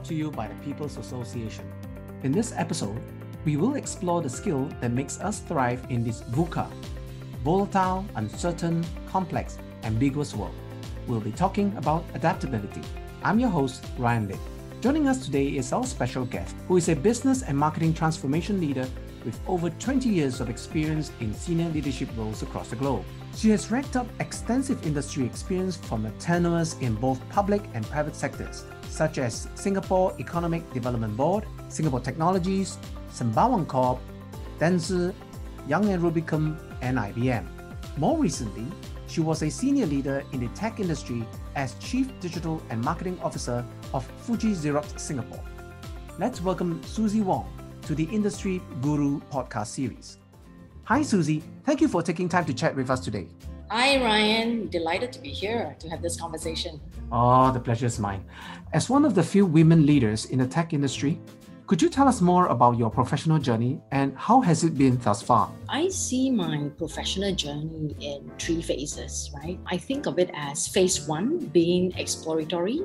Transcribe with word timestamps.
brought 0.00 0.08
to 0.08 0.14
you 0.14 0.30
by 0.30 0.48
the 0.48 0.54
People's 0.64 0.96
Association. 0.96 1.70
In 2.22 2.32
this 2.32 2.54
episode, 2.56 2.98
we 3.44 3.58
will 3.58 3.74
explore 3.74 4.22
the 4.22 4.30
skill 4.30 4.66
that 4.80 4.92
makes 4.92 5.20
us 5.20 5.40
thrive 5.40 5.84
in 5.90 6.02
this 6.02 6.22
VUCA, 6.32 6.70
volatile, 7.44 8.06
uncertain, 8.14 8.82
complex, 9.06 9.58
ambiguous 9.82 10.34
world. 10.34 10.54
We'll 11.06 11.20
be 11.20 11.32
talking 11.32 11.76
about 11.76 12.06
adaptability. 12.14 12.80
I'm 13.22 13.38
your 13.38 13.50
host, 13.50 13.84
Ryan 13.98 14.28
Lin. 14.28 14.38
Joining 14.80 15.06
us 15.06 15.22
today 15.22 15.48
is 15.48 15.70
our 15.74 15.84
special 15.84 16.24
guest, 16.24 16.56
who 16.66 16.78
is 16.78 16.88
a 16.88 16.96
business 16.96 17.42
and 17.42 17.58
marketing 17.58 17.92
transformation 17.92 18.58
leader 18.58 18.88
with 19.26 19.38
over 19.46 19.68
20 19.68 20.08
years 20.08 20.40
of 20.40 20.48
experience 20.48 21.12
in 21.20 21.34
senior 21.34 21.68
leadership 21.68 22.08
roles 22.16 22.40
across 22.40 22.70
the 22.70 22.76
globe. 22.76 23.04
She 23.36 23.50
has 23.50 23.70
racked 23.70 23.96
up 23.96 24.06
extensive 24.18 24.86
industry 24.86 25.26
experience 25.26 25.76
from 25.76 26.04
the 26.04 26.10
tenures 26.12 26.76
in 26.80 26.94
both 26.94 27.20
public 27.28 27.60
and 27.74 27.84
private 27.90 28.16
sectors, 28.16 28.64
such 28.90 29.18
as 29.18 29.48
Singapore 29.54 30.14
Economic 30.18 30.70
Development 30.72 31.16
Board, 31.16 31.46
Singapore 31.68 32.00
Technologies, 32.00 32.76
Sembawang 33.12 33.66
Corp, 33.66 33.98
Dentsu, 34.58 35.14
Young 35.66 35.88
and 35.88 36.02
Rubicam, 36.02 36.58
and 36.82 36.98
IBM. 36.98 37.46
More 37.96 38.18
recently, 38.18 38.66
she 39.06 39.20
was 39.20 39.42
a 39.42 39.50
senior 39.50 39.86
leader 39.86 40.22
in 40.32 40.40
the 40.40 40.48
tech 40.48 40.80
industry 40.80 41.24
as 41.54 41.74
Chief 41.74 42.08
Digital 42.20 42.62
and 42.70 42.80
Marketing 42.82 43.18
Officer 43.22 43.64
of 43.94 44.04
Fuji 44.22 44.52
Xerox 44.52 44.98
Singapore. 44.98 45.44
Let's 46.18 46.40
welcome 46.40 46.82
Susie 46.84 47.22
Wong 47.22 47.48
to 47.82 47.94
the 47.94 48.04
Industry 48.04 48.60
Guru 48.82 49.20
podcast 49.32 49.68
series. 49.68 50.18
Hi, 50.84 51.02
Susie. 51.02 51.42
Thank 51.64 51.80
you 51.80 51.88
for 51.88 52.02
taking 52.02 52.28
time 52.28 52.44
to 52.46 52.54
chat 52.54 52.74
with 52.74 52.90
us 52.90 53.00
today. 53.00 53.28
Hi, 53.72 54.02
Ryan. 54.02 54.66
Delighted 54.66 55.12
to 55.12 55.20
be 55.20 55.28
here 55.28 55.76
to 55.78 55.88
have 55.88 56.02
this 56.02 56.20
conversation. 56.20 56.80
Oh, 57.12 57.52
the 57.52 57.60
pleasure 57.60 57.86
is 57.86 58.00
mine. 58.00 58.24
As 58.72 58.90
one 58.90 59.04
of 59.04 59.14
the 59.14 59.22
few 59.22 59.46
women 59.46 59.86
leaders 59.86 60.24
in 60.24 60.40
the 60.40 60.46
tech 60.48 60.72
industry, 60.72 61.20
could 61.68 61.80
you 61.80 61.88
tell 61.88 62.08
us 62.08 62.20
more 62.20 62.48
about 62.48 62.76
your 62.76 62.90
professional 62.90 63.38
journey 63.38 63.80
and 63.92 64.12
how 64.18 64.40
has 64.40 64.64
it 64.64 64.76
been 64.76 64.98
thus 64.98 65.22
far? 65.22 65.52
I 65.68 65.86
see 65.86 66.32
my 66.32 66.68
professional 66.78 67.32
journey 67.32 67.94
in 68.00 68.28
three 68.40 68.60
phases, 68.60 69.30
right? 69.36 69.60
I 69.66 69.76
think 69.78 70.06
of 70.06 70.18
it 70.18 70.32
as 70.34 70.66
phase 70.66 71.06
one 71.06 71.38
being 71.38 71.92
exploratory, 71.96 72.80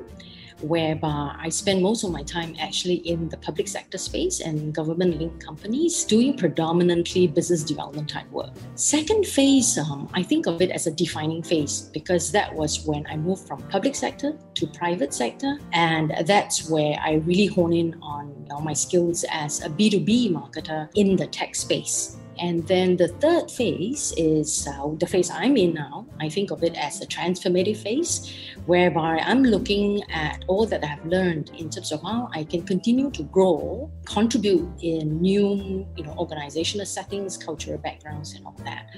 whereby 0.60 1.34
I 1.38 1.48
spend 1.48 1.82
most 1.82 2.04
of 2.04 2.10
my 2.10 2.22
time 2.22 2.56
actually 2.58 2.96
in 3.08 3.28
the 3.28 3.36
public 3.36 3.68
sector 3.68 3.98
space 3.98 4.40
and 4.40 4.74
government 4.74 5.18
linked 5.18 5.44
companies 5.44 6.04
doing 6.04 6.36
predominantly 6.36 7.26
business 7.26 7.62
development 7.62 8.08
type 8.08 8.30
work. 8.30 8.50
Second 8.74 9.26
phase, 9.26 9.78
um, 9.78 10.08
I 10.14 10.22
think 10.22 10.46
of 10.46 10.60
it 10.62 10.70
as 10.70 10.86
a 10.86 10.90
defining 10.90 11.42
phase 11.42 11.90
because 11.92 12.32
that 12.32 12.54
was 12.54 12.84
when 12.86 13.06
I 13.06 13.16
moved 13.16 13.46
from 13.46 13.62
public 13.68 13.94
sector 13.94 14.36
to 14.54 14.66
private 14.66 15.12
sector. 15.12 15.58
And 15.72 16.14
that's 16.26 16.70
where 16.70 16.98
I 17.00 17.14
really 17.26 17.46
hone 17.46 17.72
in 17.72 17.98
on 18.02 18.28
you 18.28 18.48
know, 18.48 18.60
my 18.60 18.72
skills 18.72 19.24
as 19.30 19.62
a 19.62 19.68
B2B 19.68 20.32
marketer 20.32 20.88
in 20.94 21.16
the 21.16 21.26
tech 21.26 21.54
space. 21.54 22.16
And 22.38 22.66
then 22.66 22.96
the 22.96 23.08
third 23.08 23.50
phase 23.50 24.12
is 24.16 24.66
uh, 24.66 24.88
the 24.98 25.06
phase 25.06 25.30
I'm 25.30 25.56
in 25.56 25.74
now. 25.74 26.06
I 26.20 26.28
think 26.28 26.50
of 26.50 26.62
it 26.62 26.76
as 26.76 27.00
a 27.00 27.06
transformative 27.06 27.78
phase, 27.78 28.32
whereby 28.66 29.18
I'm 29.24 29.42
looking 29.42 30.02
at 30.10 30.44
all 30.46 30.66
that 30.66 30.84
I've 30.84 31.04
learned 31.06 31.50
in 31.58 31.70
terms 31.70 31.92
of 31.92 32.02
how 32.02 32.28
I 32.32 32.44
can 32.44 32.62
continue 32.62 33.10
to 33.12 33.22
grow, 33.24 33.90
contribute 34.04 34.68
in 34.82 35.20
new, 35.20 35.86
you 35.96 36.04
know, 36.04 36.14
organizational 36.18 36.86
settings, 36.86 37.36
cultural 37.36 37.78
backgrounds, 37.78 38.34
and 38.34 38.46
all 38.46 38.56
that. 38.64 38.90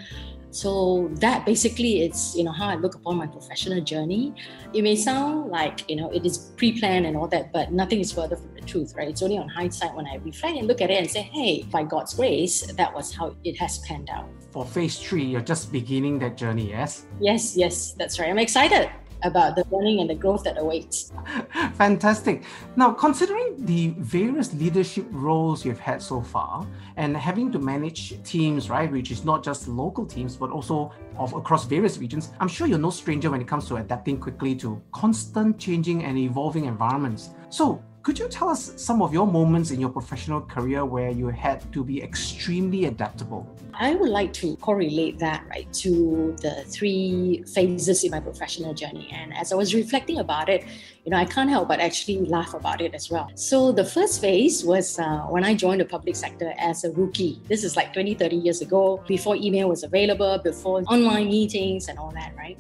So 0.51 1.11
that 1.17 1.45
basically 1.45 2.03
it's 2.03 2.35
you 2.37 2.45
know 2.45 2.53
how 2.53 2.69
I 2.69 2.75
look 2.75 2.95
upon 2.95 3.17
my 3.17 3.27
professional 3.27 3.81
journey. 3.81 4.35
It 4.73 4.83
may 4.83 4.97
sound 4.97 5.51
like 5.51 5.89
you 5.91 5.97
know 5.97 6.11
it 6.11 6.25
is 6.25 6.53
pre-planned 6.57 7.07
and 7.07 7.17
all 7.17 7.29
that, 7.29 7.53
but 7.53 7.73
nothing 7.73 8.01
is 8.01 8.13
further 8.13 8.37
from 8.37 8.55
the 8.55 8.63
truth, 8.63 8.95
right? 8.97 9.09
It's 9.09 9.23
only 9.23 9.39
on 9.39 9.49
hindsight 9.49 9.95
when 9.95 10.07
I 10.07 10.17
reflect 10.17 10.57
and 10.57 10.67
look 10.67 10.81
at 10.81 10.91
it 10.91 10.99
and 10.99 11.11
say, 11.11 11.23
hey, 11.23 11.63
by 11.65 11.83
God's 11.83 12.15
grace, 12.15 12.63
that 12.73 12.95
was 12.95 13.15
how 13.15 13.35
it 13.45 13.59
has 13.59 13.79
panned 13.81 14.11
out. 14.11 14.29
For 14.51 14.65
phase 14.65 14.99
three, 14.99 15.25
you're 15.25 15.41
just 15.41 15.71
beginning 15.71 16.19
that 16.21 16.37
journey, 16.37 16.71
yes? 16.71 17.07
Yes, 17.21 17.57
yes, 17.57 17.93
that's 17.93 18.19
right. 18.19 18.31
I'm 18.31 18.39
excited 18.39 18.91
about 19.23 19.57
the 19.57 19.65
learning 19.71 20.01
and 20.01 20.11
the 20.11 20.15
growth 20.15 20.45
that 20.45 20.59
awaits. 20.59 21.13
Fantastic. 21.75 22.45
Now, 22.77 22.93
considering 22.93 23.65
the 23.65 23.95
various 23.99 24.53
leadership 24.55 25.07
roles 25.11 25.65
you've 25.65 25.81
had 25.81 26.03
so 26.03 26.21
far 26.21 26.67
and 26.97 27.17
having 27.17 27.51
to 27.53 27.59
manage 27.59 28.23
teams, 28.23 28.71
right, 28.71 28.91
which 28.91 29.11
is 29.11 29.25
not 29.25 29.43
just 29.43 29.69
local 29.69 30.07
teams, 30.07 30.37
but 30.37 30.51
also 30.51 30.93
of 31.17 31.33
across 31.35 31.65
various 31.65 31.99
regions, 31.99 32.33
I'm 32.41 32.49
sure 32.49 32.67
you're 32.67 32.79
no 32.79 32.91
stranger 32.91 33.31
when 33.31 33.41
it 33.41 33.49
comes 33.49 33.67
to 33.69 33.77
adapting 33.77 34.19
quickly 34.19 34.55
to 34.57 34.81
constant 34.93 35.59
changing 35.59 36.05
and 36.05 36.17
evolving 36.19 36.65
environments. 36.67 37.31
So, 37.51 37.83
could 38.09 38.19
you 38.19 38.27
tell 38.27 38.49
us 38.49 38.73
some 38.77 39.03
of 39.03 39.13
your 39.13 39.27
moments 39.27 39.71
in 39.71 39.79
your 39.79 39.91
professional 39.91 40.41
career 40.41 40.83
where 40.83 41.11
you 41.11 41.29
had 41.29 41.61
to 41.75 41.85
be 41.85 42.03
extremely 42.03 42.87
adaptable? 42.87 43.47
I 43.75 43.97
would 43.97 44.09
like 44.09 44.33
to 44.41 44.57
correlate 44.57 45.19
that 45.19 45.47
right 45.51 45.71
to 45.85 46.35
the 46.41 46.65
three 46.65 47.45
phases 47.53 48.05
in 48.05 48.11
my 48.11 48.21
professional 48.21 48.73
journey. 48.73 49.11
And 49.13 49.37
as 49.37 49.53
I 49.53 49.57
was 49.57 49.75
reflecting 49.75 50.21
about 50.21 50.49
it, 50.49 50.65
you 51.05 51.11
know, 51.11 51.19
I 51.19 51.27
can't 51.27 51.51
help 51.51 51.69
but 51.69 51.81
actually 51.81 52.25
laugh 52.25 52.55
about 52.55 52.81
it 52.81 52.95
as 52.95 53.11
well. 53.11 53.31
So 53.35 53.73
the 53.73 53.85
first 53.85 54.23
phase 54.23 54.65
was 54.65 54.99
uh, 54.99 55.27
when 55.29 55.45
I 55.45 55.53
joined 55.55 55.83
the 55.83 55.85
public 55.85 56.17
sector 56.17 56.55
as 56.59 56.85
a 56.85 56.91
rookie. 56.93 57.43
This 57.47 57.63
is 57.63 57.77
like 57.77 57.93
20, 57.93 58.15
30 58.15 58.37
years 58.37 58.63
ago, 58.63 59.05
before 59.07 59.37
email 59.37 59.69
was 59.69 59.83
available, 59.83 60.39
before 60.39 60.83
online 60.89 61.29
meetings 61.29 61.89
and 61.89 61.99
all 61.99 62.13
that, 62.13 62.35
right? 62.39 62.59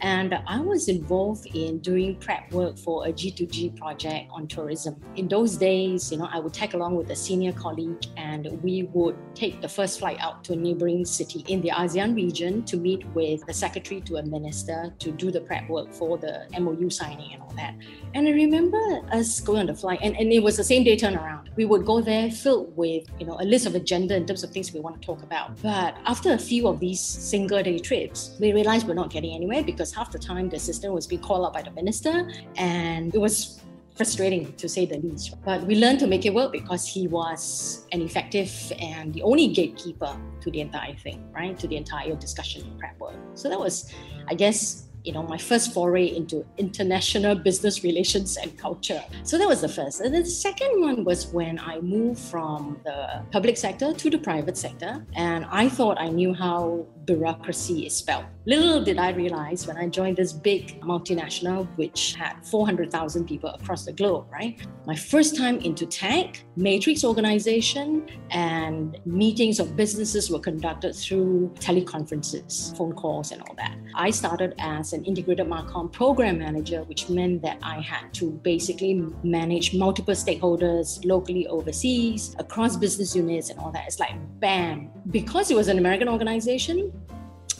And 0.00 0.38
I 0.46 0.60
was 0.60 0.88
involved 0.88 1.46
in 1.54 1.78
doing 1.78 2.16
prep 2.16 2.52
work 2.52 2.78
for 2.78 3.06
a 3.06 3.12
G2G 3.12 3.76
project 3.76 4.30
on 4.30 4.46
tourism. 4.46 5.00
In 5.16 5.28
those 5.28 5.56
days, 5.56 6.12
you 6.12 6.18
know, 6.18 6.28
I 6.30 6.38
would 6.38 6.54
tag 6.54 6.74
along 6.74 6.94
with 6.96 7.10
a 7.10 7.16
senior 7.16 7.52
colleague 7.52 8.04
and 8.16 8.46
we 8.62 8.84
would 8.94 9.16
take 9.34 9.60
the 9.60 9.68
first 9.68 9.98
flight 9.98 10.18
out 10.20 10.44
to 10.44 10.52
a 10.52 10.56
neighboring 10.56 11.04
city 11.04 11.44
in 11.48 11.60
the 11.60 11.70
ASEAN 11.70 12.14
region 12.14 12.64
to 12.64 12.76
meet 12.76 13.06
with 13.14 13.44
the 13.46 13.52
secretary 13.52 14.00
to 14.02 14.16
a 14.16 14.22
minister 14.22 14.94
to 14.98 15.10
do 15.10 15.30
the 15.30 15.40
prep 15.40 15.68
work 15.68 15.92
for 15.92 16.18
the 16.18 16.46
MOU 16.58 16.90
signing 16.90 17.34
and 17.34 17.42
all 17.42 17.52
that. 17.56 17.74
And 18.14 18.28
I 18.28 18.30
remember 18.30 18.78
us 19.12 19.40
going 19.40 19.60
on 19.60 19.66
the 19.66 19.74
flight 19.74 20.00
and, 20.02 20.16
and 20.16 20.32
it 20.32 20.42
was 20.42 20.56
the 20.56 20.64
same 20.64 20.84
day 20.84 20.96
turnaround. 20.96 21.48
We 21.56 21.64
would 21.64 21.84
go 21.84 22.00
there 22.00 22.30
filled 22.30 22.76
with, 22.76 23.06
you 23.18 23.26
know, 23.26 23.36
a 23.40 23.44
list 23.44 23.66
of 23.66 23.74
agenda 23.74 24.14
in 24.16 24.26
terms 24.26 24.44
of 24.44 24.50
things 24.50 24.72
we 24.72 24.80
want 24.80 25.00
to 25.00 25.06
talk 25.06 25.22
about. 25.22 25.60
But 25.62 25.96
after 26.06 26.32
a 26.32 26.38
few 26.38 26.68
of 26.68 26.80
these 26.80 27.00
single 27.00 27.62
day 27.62 27.78
trips, 27.78 28.36
we 28.40 28.52
realized 28.52 28.86
we're 28.86 28.94
not 28.94 29.10
getting 29.10 29.34
anywhere 29.34 29.62
because 29.62 29.87
because 29.88 29.96
half 29.96 30.12
the 30.12 30.18
time 30.18 30.48
the 30.48 30.56
assistant 30.56 30.92
was 30.92 31.06
being 31.06 31.22
called 31.22 31.44
up 31.46 31.52
by 31.52 31.62
the 31.62 31.70
minister 31.70 32.28
and 32.56 33.14
it 33.14 33.18
was 33.18 33.60
frustrating 33.96 34.52
to 34.54 34.68
say 34.68 34.86
the 34.86 34.98
least. 34.98 35.34
But 35.44 35.62
we 35.62 35.76
learned 35.76 35.98
to 36.00 36.06
make 36.06 36.24
it 36.24 36.32
work 36.32 36.52
because 36.52 36.86
he 36.86 37.08
was 37.08 37.86
an 37.92 38.02
effective 38.02 38.50
and 38.78 39.12
the 39.12 39.22
only 39.22 39.48
gatekeeper 39.48 40.16
to 40.40 40.50
the 40.50 40.60
entire 40.60 40.94
thing, 40.94 41.24
right? 41.32 41.58
To 41.58 41.66
the 41.66 41.76
entire 41.76 42.14
discussion 42.14 42.62
prep 42.78 42.98
work. 43.00 43.16
So 43.34 43.48
that 43.48 43.58
was, 43.58 43.92
I 44.28 44.34
guess, 44.34 44.87
you 45.04 45.12
know, 45.12 45.22
my 45.22 45.38
first 45.38 45.72
foray 45.72 46.06
into 46.06 46.44
international 46.56 47.34
business 47.34 47.84
relations 47.84 48.36
and 48.36 48.56
culture. 48.58 49.02
So 49.22 49.38
that 49.38 49.48
was 49.48 49.60
the 49.60 49.68
first. 49.68 50.00
And 50.00 50.14
the 50.14 50.24
second 50.24 50.80
one 50.80 51.04
was 51.04 51.28
when 51.28 51.58
I 51.58 51.80
moved 51.80 52.20
from 52.20 52.80
the 52.84 53.22
public 53.30 53.56
sector 53.56 53.92
to 53.92 54.10
the 54.10 54.18
private 54.18 54.56
sector. 54.56 55.04
And 55.14 55.46
I 55.50 55.68
thought 55.68 55.98
I 56.00 56.08
knew 56.08 56.34
how 56.34 56.86
bureaucracy 57.04 57.86
is 57.86 57.96
spelled. 57.96 58.26
Little 58.44 58.84
did 58.84 58.98
I 58.98 59.10
realize 59.12 59.66
when 59.66 59.78
I 59.78 59.88
joined 59.88 60.16
this 60.16 60.32
big 60.32 60.80
multinational, 60.82 61.66
which 61.76 62.14
had 62.14 62.34
400,000 62.44 63.26
people 63.26 63.50
across 63.50 63.86
the 63.86 63.92
globe, 63.92 64.26
right? 64.30 64.60
My 64.86 64.94
first 64.94 65.36
time 65.36 65.58
into 65.60 65.86
tech, 65.86 66.44
matrix 66.56 67.04
organization, 67.04 68.06
and 68.30 68.98
meetings 69.06 69.58
of 69.58 69.74
businesses 69.76 70.30
were 70.30 70.38
conducted 70.38 70.94
through 70.94 71.52
teleconferences, 71.58 72.76
phone 72.76 72.92
calls, 72.92 73.32
and 73.32 73.40
all 73.42 73.54
that. 73.56 73.76
I 73.94 74.10
started 74.10 74.54
as 74.58 74.87
an 74.92 75.04
integrated 75.04 75.46
Marcom 75.46 75.90
program 75.92 76.38
manager, 76.38 76.82
which 76.84 77.08
meant 77.08 77.42
that 77.42 77.58
I 77.62 77.80
had 77.80 78.12
to 78.14 78.30
basically 78.42 78.94
manage 79.22 79.74
multiple 79.74 80.14
stakeholders 80.14 81.04
locally, 81.04 81.46
overseas, 81.46 82.34
across 82.38 82.76
business 82.76 83.14
units, 83.14 83.50
and 83.50 83.58
all 83.58 83.72
that. 83.72 83.84
It's 83.86 84.00
like 84.00 84.14
bam. 84.40 84.90
Because 85.10 85.50
it 85.50 85.56
was 85.56 85.68
an 85.68 85.78
American 85.78 86.08
organization, 86.08 86.92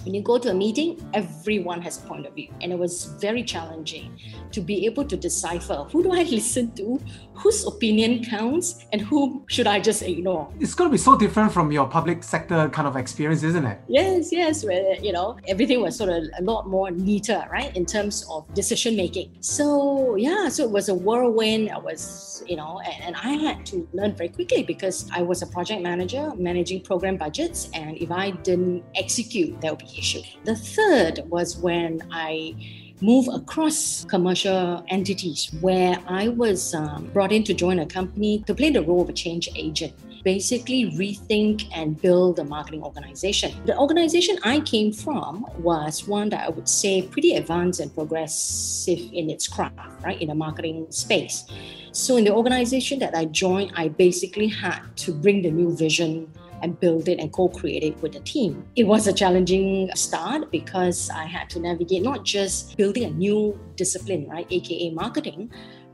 when 0.05 0.15
you 0.15 0.23
go 0.23 0.39
to 0.39 0.51
a 0.51 0.55
meeting, 0.55 0.99
everyone 1.15 1.83
has 1.83 1.99
a 1.99 2.07
point 2.07 2.27
of 2.27 2.35
view. 2.35 2.49
And 2.61 2.73
it 2.73 2.79
was 2.79 3.07
very 3.21 3.43
challenging 3.43 4.19
to 4.53 4.61
be 4.61 4.87
able 4.87 5.05
to 5.05 5.17
decipher 5.17 5.87
who 5.91 6.03
do 6.03 6.13
I 6.13 6.23
listen 6.39 6.73
to, 6.73 7.01
whose 7.35 7.67
opinion 7.67 8.25
counts, 8.25 8.87
and 8.93 9.01
who 9.01 9.45
should 9.49 9.67
I 9.67 9.81
just 9.81 10.03
ignore. 10.03 10.53
It's 10.61 10.75
going 10.75 10.91
to 10.91 10.93
be 10.93 10.99
so 10.99 11.17
different 11.17 11.53
from 11.53 11.71
your 11.73 11.87
public 11.87 12.25
sector 12.25 12.69
kind 12.71 12.89
of 12.89 12.97
experience, 12.97 13.43
isn't 13.43 13.65
it? 13.65 13.81
Yes, 13.89 14.33
yes. 14.33 14.65
Where, 14.65 14.95
you 14.97 15.13
know, 15.13 15.39
everything 15.47 15.81
was 15.81 15.97
sort 15.97 16.11
of 16.11 16.25
a 16.39 16.43
lot 16.43 16.69
more 16.69 16.91
neater, 16.91 17.45
right, 17.51 17.75
in 17.77 17.87
terms 17.87 18.27
of 18.31 18.53
decision 18.55 18.97
making. 18.97 19.37
So, 19.41 20.17
yeah, 20.17 20.49
so 20.49 20.65
it 20.65 20.71
was 20.71 20.89
a 20.89 20.95
whirlwind. 20.95 21.71
I 21.71 21.79
was, 21.79 22.43
you 22.47 22.57
know, 22.57 22.81
and, 22.81 23.03
and 23.03 23.17
I 23.17 23.33
had 23.33 23.67
to 23.67 23.89
learn 23.93 24.15
very 24.15 24.29
quickly 24.29 24.63
because 24.63 25.09
I 25.13 25.23
was 25.23 25.43
a 25.43 25.47
project 25.47 25.83
manager 25.83 26.33
managing 26.37 26.83
program 26.83 27.17
budgets. 27.17 27.71
And 27.75 27.97
if 27.97 28.11
I 28.11 28.31
didn't 28.31 28.85
execute, 28.95 29.61
there 29.61 29.73
would 29.73 29.81
be 29.81 29.87
issue. 29.97 30.23
The 30.45 30.57
third 30.57 31.23
was 31.27 31.57
when 31.57 32.03
I 32.11 32.55
move 33.01 33.29
across 33.33 34.05
commercial 34.05 34.85
entities 34.89 35.51
where 35.61 35.99
I 36.09 36.29
was 36.29 36.75
um, 36.75 37.11
brought 37.13 37.31
in 37.31 37.45
to 37.45 37.55
join 37.55 37.79
a 37.79 37.87
company 37.87 38.43
to 38.47 38.55
play 38.55 38.71
the 38.71 38.83
role 38.83 39.03
of 39.03 39.09
a 39.09 39.13
change 39.13 39.49
agent 39.55 39.95
basically 40.25 40.91
rethink 40.93 41.69
and 41.75 42.01
build 42.01 42.39
a 42.39 42.45
marketing 42.45 42.83
organization. 42.83 43.53
The 43.65 43.77
organization 43.79 44.39
I 44.43 44.61
came 44.61 44.93
from 44.93 45.47
was 45.59 46.07
one 46.07 46.29
that 46.31 46.45
I 46.47 46.51
would 46.51 46.69
say 46.69 47.03
pretty 47.03 47.35
advanced 47.35 47.81
and 47.81 47.95
progressive 47.95 48.99
in 49.13 49.31
its 49.31 49.49
craft, 49.49 49.75
right, 50.05 50.21
in 50.21 50.29
the 50.29 50.35
marketing 50.35 50.87
space. 50.91 51.45
So 51.93 52.17
in 52.17 52.25
the 52.25 52.35
organization 52.35 52.99
that 52.99 53.15
I 53.15 53.25
joined, 53.25 53.73
I 53.75 53.89
basically 53.89 54.49
had 54.49 54.81
to 54.97 55.13
bring 55.13 55.43
the 55.43 55.51
new 55.51 55.75
vision 55.75 56.31
and 56.63 56.79
build 56.81 57.09
it 57.09 57.19
and 57.19 57.33
co-create 57.33 57.83
it 57.83 58.01
with 58.03 58.13
the 58.13 58.21
team. 58.21 58.65
It 58.77 58.85
was 58.85 59.07
a 59.07 59.13
challenging 59.13 59.91
start 59.95 60.51
because 60.51 61.11
I 61.11 61.25
had 61.25 61.49
to 61.51 61.61
navigate 61.61 62.03
not 62.03 62.25
just 62.25 62.77
building 62.77 63.05
a 63.05 63.11
new 63.11 63.59
discipline, 63.77 64.29
right, 64.29 64.47
aka 64.51 64.91
marketing, 64.91 65.51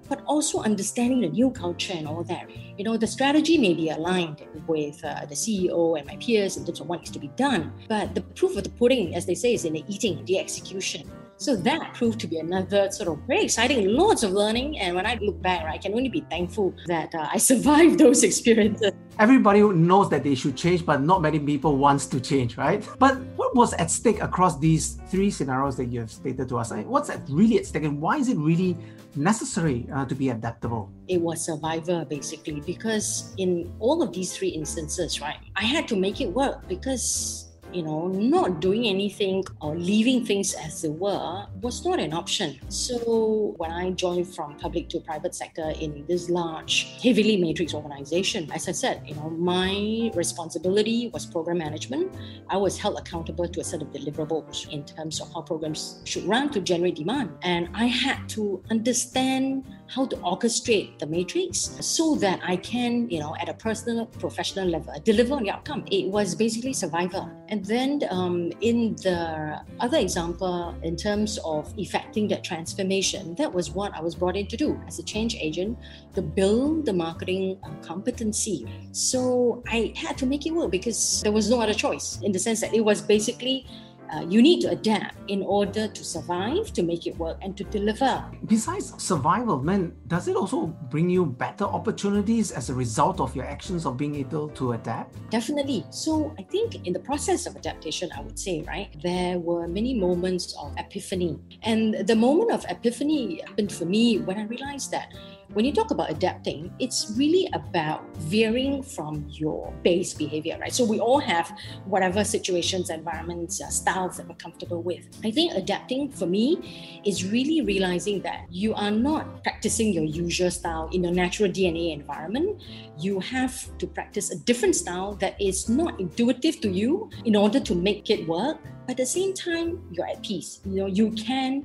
but 0.09 0.23
also 0.27 0.61
understanding 0.61 1.21
the 1.21 1.29
new 1.29 1.51
culture 1.51 1.95
and 1.95 2.07
all 2.07 2.25
that. 2.25 2.49
You 2.77 2.85
know, 2.85 2.97
the 2.97 3.07
strategy 3.07 3.59
may 3.59 3.75
be 3.75 3.91
aligned 3.91 4.43
with 4.67 5.03
uh, 5.05 5.27
the 5.27 5.35
CEO 5.35 5.99
and 5.99 6.07
my 6.07 6.17
peers 6.17 6.57
in 6.57 6.65
terms 6.65 6.81
of 6.81 6.89
what 6.89 7.01
needs 7.01 7.11
to 7.13 7.19
be 7.19 7.29
done, 7.37 7.73
but 7.89 8.15
the 8.15 8.21
proof 8.21 8.57
of 8.57 8.65
the 8.65 8.71
pudding, 8.71 9.15
as 9.15 9.27
they 9.27 9.35
say, 9.35 9.55
is 9.55 9.65
in 9.65 9.75
the 9.75 9.85
eating, 9.89 10.25
the 10.27 10.39
execution. 10.39 11.11
So 11.37 11.57
that 11.57 11.95
proved 11.95 12.21
to 12.21 12.27
be 12.27 12.39
another 12.39 12.91
sort 12.91 13.09
of 13.09 13.19
very 13.27 13.45
exciting, 13.45 13.89
lots 13.89 14.23
of 14.23 14.33
learning. 14.33 14.79
And 14.79 14.95
when 14.95 15.05
I 15.05 15.19
look 15.21 15.41
back, 15.43 15.65
right, 15.65 15.75
I 15.75 15.79
can 15.79 15.93
only 15.93 16.09
be 16.09 16.25
thankful 16.31 16.75
that 16.87 17.15
uh, 17.15 17.29
I 17.33 17.39
survived 17.53 17.99
those 17.99 18.23
experiences. 18.23 18.93
Everybody 19.19 19.63
knows 19.63 20.11
that 20.11 20.25
they 20.25 20.35
should 20.35 20.57
change, 20.57 20.85
but 20.85 21.01
not 21.01 21.23
many 21.23 21.39
people 21.39 21.77
wants 21.77 22.07
to 22.07 22.21
change, 22.21 22.57
right? 22.57 22.87
But 22.99 23.19
what 23.37 23.55
was 23.55 23.73
at 23.75 23.91
stake 23.91 24.21
across 24.21 24.59
these 24.59 24.99
three 25.07 25.31
scenarios 25.31 25.77
that 25.77 25.87
you 25.87 26.01
have 26.01 26.11
stated 26.11 26.49
to 26.49 26.59
us? 26.59 26.73
What's 26.73 27.11
really 27.29 27.59
at 27.59 27.67
stake, 27.67 27.85
and 27.85 28.01
why 28.01 28.17
is 28.17 28.29
it 28.29 28.37
really 28.37 28.77
necessary 29.15 29.87
uh, 29.95 30.05
to 30.07 30.15
be 30.17 30.31
adaptable? 30.31 30.91
It 31.07 31.21
was 31.21 31.45
survivor 31.45 32.05
basically, 32.05 32.61
because 32.67 33.33
in 33.39 33.73
all 33.79 34.03
of 34.03 34.13
these 34.13 34.37
three 34.37 34.49
instances, 34.49 35.21
right, 35.21 35.39
I 35.55 35.63
had 35.63 35.87
to 35.89 35.97
make 35.97 36.21
it 36.21 36.27
work 36.27 36.67
because 36.67 37.54
you 37.75 37.83
know, 37.83 38.09
not 38.09 38.61
doing 38.61 38.87
anything 38.87 39.45
or 39.61 39.75
leaving 39.77 40.25
things 40.25 40.55
as 40.55 40.83
they 40.83 40.89
were 40.89 41.47
was 41.61 41.85
not 41.85 41.99
an 41.99 42.13
option. 42.13 42.59
So 42.69 43.55
when 43.57 43.73
I 43.73 43.91
joined 43.91 44.35
from 44.35 44.57
public 44.57 44.89
to 44.91 45.01
private 45.01 45.35
sector 45.35 45.73
in 45.81 46.05
this 46.07 46.31
large, 46.31 46.97
heavily 47.03 47.37
matrix 47.37 47.75
organization, 47.75 48.51
as 48.53 48.69
I 48.69 48.73
said, 48.73 49.03
you 49.07 49.15
know, 49.17 49.31
my 49.31 50.11
responsibility 50.15 51.11
was 51.13 51.27
program 51.27 51.59
management. 51.59 52.15
I 52.49 52.57
was 52.57 52.79
held 52.79 52.99
accountable 52.99 53.49
to 53.49 53.61
a 53.61 53.65
set 53.65 53.83
of 53.83 53.89
deliverables 53.89 54.69
in 54.71 54.85
terms 54.85 55.21
of 55.21 55.33
how 55.33 55.43
programs 55.43 56.01
should 56.05 56.25
run 56.25 56.51
to 56.51 56.61
generate 56.61 56.97
demand. 56.97 57.31
And 57.43 57.69
I 57.75 57.87
had 57.87 58.29
to 58.31 58.63
understand 58.71 59.67
how 59.89 60.07
to 60.07 60.17
orchestrate 60.17 60.99
the 60.99 61.07
matrix 61.07 61.77
so 61.81 62.15
that 62.17 62.41
I 62.43 62.57
can, 62.57 63.09
you 63.11 63.21
know, 63.21 63.37
at 63.41 63.49
a 63.49 63.55
personal, 63.55 64.07
professional 64.07 64.69
level, 64.69 64.95
deliver 65.05 65.35
on 65.35 65.43
the 65.43 65.51
outcome. 65.51 65.85
It 65.91 66.09
was 66.09 66.35
basically 66.35 66.73
survival. 66.73 67.31
And 67.49 67.64
then 67.65 68.03
um, 68.11 68.53
in 68.61 68.95
the 68.97 69.61
other 69.81 69.99
example, 69.99 70.75
in 70.83 70.97
terms 70.97 71.39
of 71.45 71.73
effecting 71.79 72.29
that 72.29 72.45
transformation, 72.45 73.35
that 73.37 73.53
was 73.53 73.71
what 73.71 73.95
I 73.95 74.01
was 74.01 74.15
brought 74.15 74.37
in 74.37 74.47
to 74.49 74.57
do 74.57 74.81
as 74.87 74.99
a 74.99 75.03
change 75.03 75.35
agent 75.37 75.79
to 76.15 76.23
build 76.23 76.87
the 76.87 76.93
marketing 76.93 77.59
uh, 77.63 77.71
competency. 77.83 78.67
So 78.93 79.63
I 79.69 79.93
had 79.97 80.19
to 80.19 80.27
make 80.27 80.47
it 80.47 80.53
work 80.53 80.71
because 80.71 81.23
there 81.23 81.33
was 81.33 81.49
no 81.49 81.61
other 81.61 81.75
choice 81.75 82.21
in 82.23 82.33
the 82.33 82.39
sense 82.39 82.61
that 82.61 82.75
it 82.75 82.85
was 82.85 83.01
basically 83.01 83.67
uh, 84.15 84.25
you 84.29 84.41
need 84.41 84.61
to 84.61 84.71
adapt 84.71 85.17
in 85.29 85.43
order 85.43 85.89
to 85.89 86.05
survive, 86.05 86.73
to 86.73 86.83
make 86.83 87.07
it 87.07 87.17
work, 87.19 87.39
and 87.43 87.57
to 87.57 87.65
deliver. 87.65 88.25
Besides 88.47 88.95
survival, 89.03 89.63
man, 89.63 89.93
does 90.07 90.29
it 90.29 90.37
also 90.37 90.67
bring 90.91 91.11
you 91.11 91.27
better 91.27 91.65
opportunities 91.65 92.53
as 92.53 92.71
a 92.71 92.75
result 92.75 93.21
of 93.21 93.35
your 93.35 93.45
actions 93.45 93.87
of 93.87 93.97
being 93.97 94.15
able 94.15 94.49
to 94.51 94.73
adapt? 94.73 95.19
Definitely. 95.31 95.85
So 95.91 96.35
I 96.39 96.43
think 96.43 96.87
in 96.87 96.93
the 96.93 97.01
process 97.01 97.47
of 97.47 97.57
adaptation, 97.57 98.11
I 98.17 98.21
would 98.21 98.39
say, 98.39 98.63
right, 98.67 98.95
there 99.03 99.39
were 99.39 99.67
many 99.67 99.95
moments 99.95 100.55
of 100.59 100.73
epiphany. 100.79 101.39
And 101.63 102.07
the 102.07 102.17
moment 102.17 102.53
of 102.53 102.65
epiphany 102.69 103.41
happened 103.47 103.73
for 103.73 103.85
me 103.85 104.19
when 104.19 104.39
I 104.39 104.45
realized 104.45 104.91
that 104.93 105.13
when 105.53 105.65
you 105.65 105.73
talk 105.73 105.91
about 105.91 106.11
adapting, 106.11 106.73
it's 106.79 107.13
really 107.17 107.49
about 107.53 108.05
veering 108.17 108.83
from 108.83 109.27
your 109.29 109.73
base 109.83 110.15
behavior, 110.15 110.59
right? 110.61 110.73
So 110.73 110.85
we 110.85 111.01
all 111.01 111.21
have 111.21 111.53
whatever 111.85 112.25
situations, 112.25 112.91
environments, 112.91 113.61
uh, 113.63 113.69
styles 113.69 114.17
that 114.17 114.29
we're 114.29 114.37
comfortable 114.37 114.83
with. 114.83 115.07
I 115.25 115.31
think 115.31 115.55
adapting 115.55 116.11
for 116.11 116.27
me 116.27 117.03
is 117.05 117.25
really 117.25 117.61
realizing 117.61 118.23
that 118.23 118.47
you 118.51 118.75
are 118.75 118.91
not 118.91 119.43
practicing 119.43 119.93
your 119.93 120.05
usual 120.05 120.51
style 120.51 120.89
in 120.93 121.05
your 121.05 121.13
natural 121.13 121.51
DNA 121.51 121.93
environment. 121.93 122.63
You 122.99 123.21
have 123.21 123.55
to 123.79 123.87
practice 123.87 124.31
a 124.31 124.37
different 124.37 124.77
style 124.77 125.15
that 125.17 125.41
is 125.41 125.69
not 125.69 126.01
intuitive 126.01 126.61
to 126.63 126.71
you 126.71 127.11
in 127.25 127.37
order 127.37 127.61
to 127.61 127.75
make 127.75 128.11
it 128.11 128.27
work. 128.27 128.59
But 128.87 128.93
at 128.93 128.97
the 128.99 129.07
same 129.07 129.33
time, 129.33 129.83
you're 129.93 130.07
at 130.07 130.23
peace. 130.23 130.61
You 130.65 130.77
know, 130.77 130.87
you 130.87 131.11
can 131.13 131.65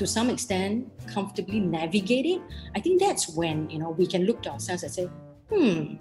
to 0.00 0.06
some 0.06 0.30
extent 0.30 0.90
comfortably 1.06 1.60
navigate 1.60 2.24
it, 2.24 2.40
I 2.74 2.80
think 2.80 3.02
that's 3.02 3.28
when 3.28 3.68
you 3.68 3.78
know 3.78 3.90
we 3.90 4.06
can 4.06 4.24
look 4.24 4.40
to 4.44 4.52
ourselves 4.52 4.82
and 4.82 4.90
say, 4.90 5.10
hmm, 5.50 5.96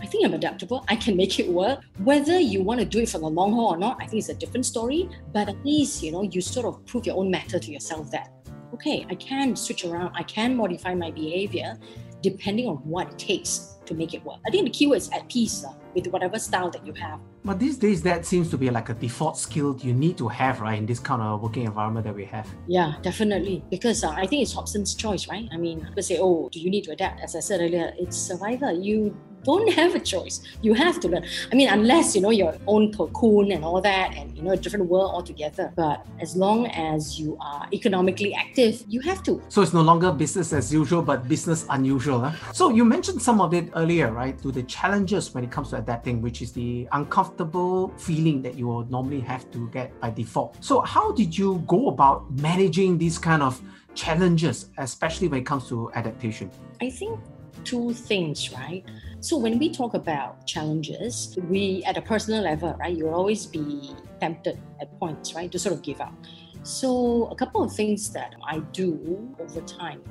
I 0.00 0.06
think 0.06 0.26
I'm 0.26 0.34
adaptable. 0.34 0.84
I 0.88 0.96
can 0.96 1.16
make 1.16 1.38
it 1.38 1.48
work. 1.48 1.78
Whether 2.02 2.40
you 2.40 2.64
want 2.64 2.80
to 2.80 2.86
do 2.86 2.98
it 2.98 3.08
for 3.08 3.18
the 3.18 3.28
long 3.28 3.52
haul 3.52 3.74
or 3.74 3.76
not, 3.76 3.98
I 4.02 4.06
think 4.06 4.18
it's 4.18 4.30
a 4.30 4.34
different 4.34 4.66
story. 4.66 5.08
But 5.32 5.48
at 5.48 5.64
least 5.64 6.02
you 6.02 6.10
know 6.10 6.22
you 6.22 6.40
sort 6.40 6.66
of 6.66 6.84
prove 6.86 7.06
your 7.06 7.16
own 7.16 7.30
matter 7.30 7.60
to 7.60 7.70
yourself 7.70 8.10
that 8.10 8.32
okay, 8.74 9.06
I 9.08 9.14
can 9.14 9.54
switch 9.54 9.84
around. 9.84 10.10
I 10.16 10.24
can 10.24 10.56
modify 10.56 10.94
my 10.94 11.12
behavior 11.12 11.78
depending 12.22 12.66
on 12.66 12.78
what 12.78 13.12
it 13.12 13.16
takes 13.16 13.75
to 13.86 13.94
make 13.94 14.14
it 14.14 14.24
work. 14.24 14.38
I 14.46 14.50
think 14.50 14.64
the 14.64 14.70
keyword 14.70 14.98
is 14.98 15.10
at 15.10 15.28
peace 15.28 15.64
uh, 15.64 15.72
with 15.94 16.06
whatever 16.08 16.38
style 16.38 16.70
that 16.70 16.86
you 16.86 16.92
have. 16.94 17.20
But 17.44 17.58
these 17.58 17.78
days, 17.78 18.02
that 18.02 18.26
seems 18.26 18.50
to 18.50 18.58
be 18.58 18.70
like 18.70 18.88
a 18.88 18.94
default 18.94 19.38
skill 19.38 19.78
you 19.82 19.94
need 19.94 20.18
to 20.18 20.28
have, 20.28 20.60
right, 20.60 20.78
in 20.78 20.86
this 20.86 20.98
kind 20.98 21.22
of 21.22 21.40
working 21.40 21.64
environment 21.64 22.04
that 22.06 22.14
we 22.14 22.24
have. 22.24 22.48
Yeah, 22.66 22.94
definitely. 23.02 23.64
Because 23.70 24.02
uh, 24.02 24.10
I 24.10 24.26
think 24.26 24.42
it's 24.42 24.52
Hobson's 24.52 24.94
choice, 24.94 25.28
right? 25.28 25.48
I 25.52 25.56
mean, 25.56 25.84
people 25.84 26.02
say, 26.02 26.18
oh, 26.20 26.48
do 26.50 26.60
you 26.60 26.70
need 26.70 26.84
to 26.84 26.92
adapt? 26.92 27.20
As 27.20 27.36
I 27.36 27.40
said 27.40 27.60
earlier, 27.60 27.92
it's 27.98 28.16
survival. 28.16 28.78
You 28.82 29.16
don't 29.46 29.72
have 29.72 29.94
a 29.94 30.00
choice. 30.00 30.40
You 30.60 30.74
have 30.74 31.00
to 31.00 31.08
learn. 31.08 31.24
I 31.52 31.54
mean, 31.54 31.68
unless 31.68 32.14
you 32.14 32.20
know 32.20 32.34
your 32.42 32.54
own 32.66 32.92
cocoon 32.92 33.52
and 33.52 33.64
all 33.64 33.80
that, 33.80 34.08
and 34.16 34.36
you 34.36 34.42
know 34.42 34.52
a 34.52 34.56
different 34.56 34.86
world 34.86 35.10
altogether. 35.14 35.72
But 35.76 36.04
as 36.20 36.36
long 36.36 36.66
as 36.66 37.18
you 37.18 37.38
are 37.40 37.66
economically 37.72 38.34
active, 38.34 38.84
you 38.88 39.00
have 39.02 39.22
to. 39.24 39.40
So 39.48 39.62
it's 39.62 39.72
no 39.72 39.82
longer 39.82 40.12
business 40.12 40.52
as 40.52 40.72
usual, 40.72 41.02
but 41.02 41.28
business 41.28 41.64
unusual. 41.70 42.20
Huh? 42.20 42.52
So 42.52 42.70
you 42.70 42.84
mentioned 42.84 43.22
some 43.22 43.40
of 43.40 43.54
it 43.54 43.70
earlier, 43.74 44.10
right? 44.12 44.36
To 44.42 44.50
the 44.50 44.64
challenges 44.64 45.32
when 45.34 45.44
it 45.44 45.50
comes 45.50 45.70
to 45.70 45.76
adapting, 45.76 46.20
which 46.20 46.42
is 46.42 46.52
the 46.52 46.88
uncomfortable 46.92 47.92
feeling 47.96 48.42
that 48.42 48.54
you 48.58 48.66
will 48.66 48.84
normally 48.86 49.20
have 49.20 49.50
to 49.52 49.68
get 49.70 49.98
by 50.00 50.10
default. 50.10 50.56
So 50.60 50.80
how 50.80 51.12
did 51.12 51.36
you 51.36 51.62
go 51.66 51.88
about 51.88 52.30
managing 52.40 52.98
these 52.98 53.18
kind 53.18 53.42
of 53.42 53.60
challenges, 53.94 54.70
especially 54.78 55.28
when 55.28 55.40
it 55.40 55.46
comes 55.46 55.68
to 55.68 55.90
adaptation? 55.94 56.50
I 56.80 56.90
think 56.90 57.18
two 57.64 57.92
things, 57.92 58.52
right? 58.52 58.84
So 59.20 59.36
when 59.38 59.58
we 59.58 59.70
talk 59.70 59.94
about 59.94 60.46
challenges, 60.46 61.36
we 61.48 61.82
at 61.84 61.96
a 61.96 62.02
personal 62.02 62.42
level, 62.42 62.74
right, 62.74 62.94
you'll 62.94 63.14
always 63.14 63.46
be 63.46 63.94
tempted 64.20 64.58
at 64.80 64.98
points, 64.98 65.34
right, 65.34 65.50
to 65.50 65.58
sort 65.58 65.74
of 65.74 65.82
give 65.82 66.00
up. 66.00 66.14
So 66.62 67.26
a 67.26 67.34
couple 67.34 67.62
of 67.62 67.72
things 67.72 68.10
that 68.12 68.34
I 68.46 68.58
do 68.72 69.34
over 69.40 69.60
time. 69.62 70.02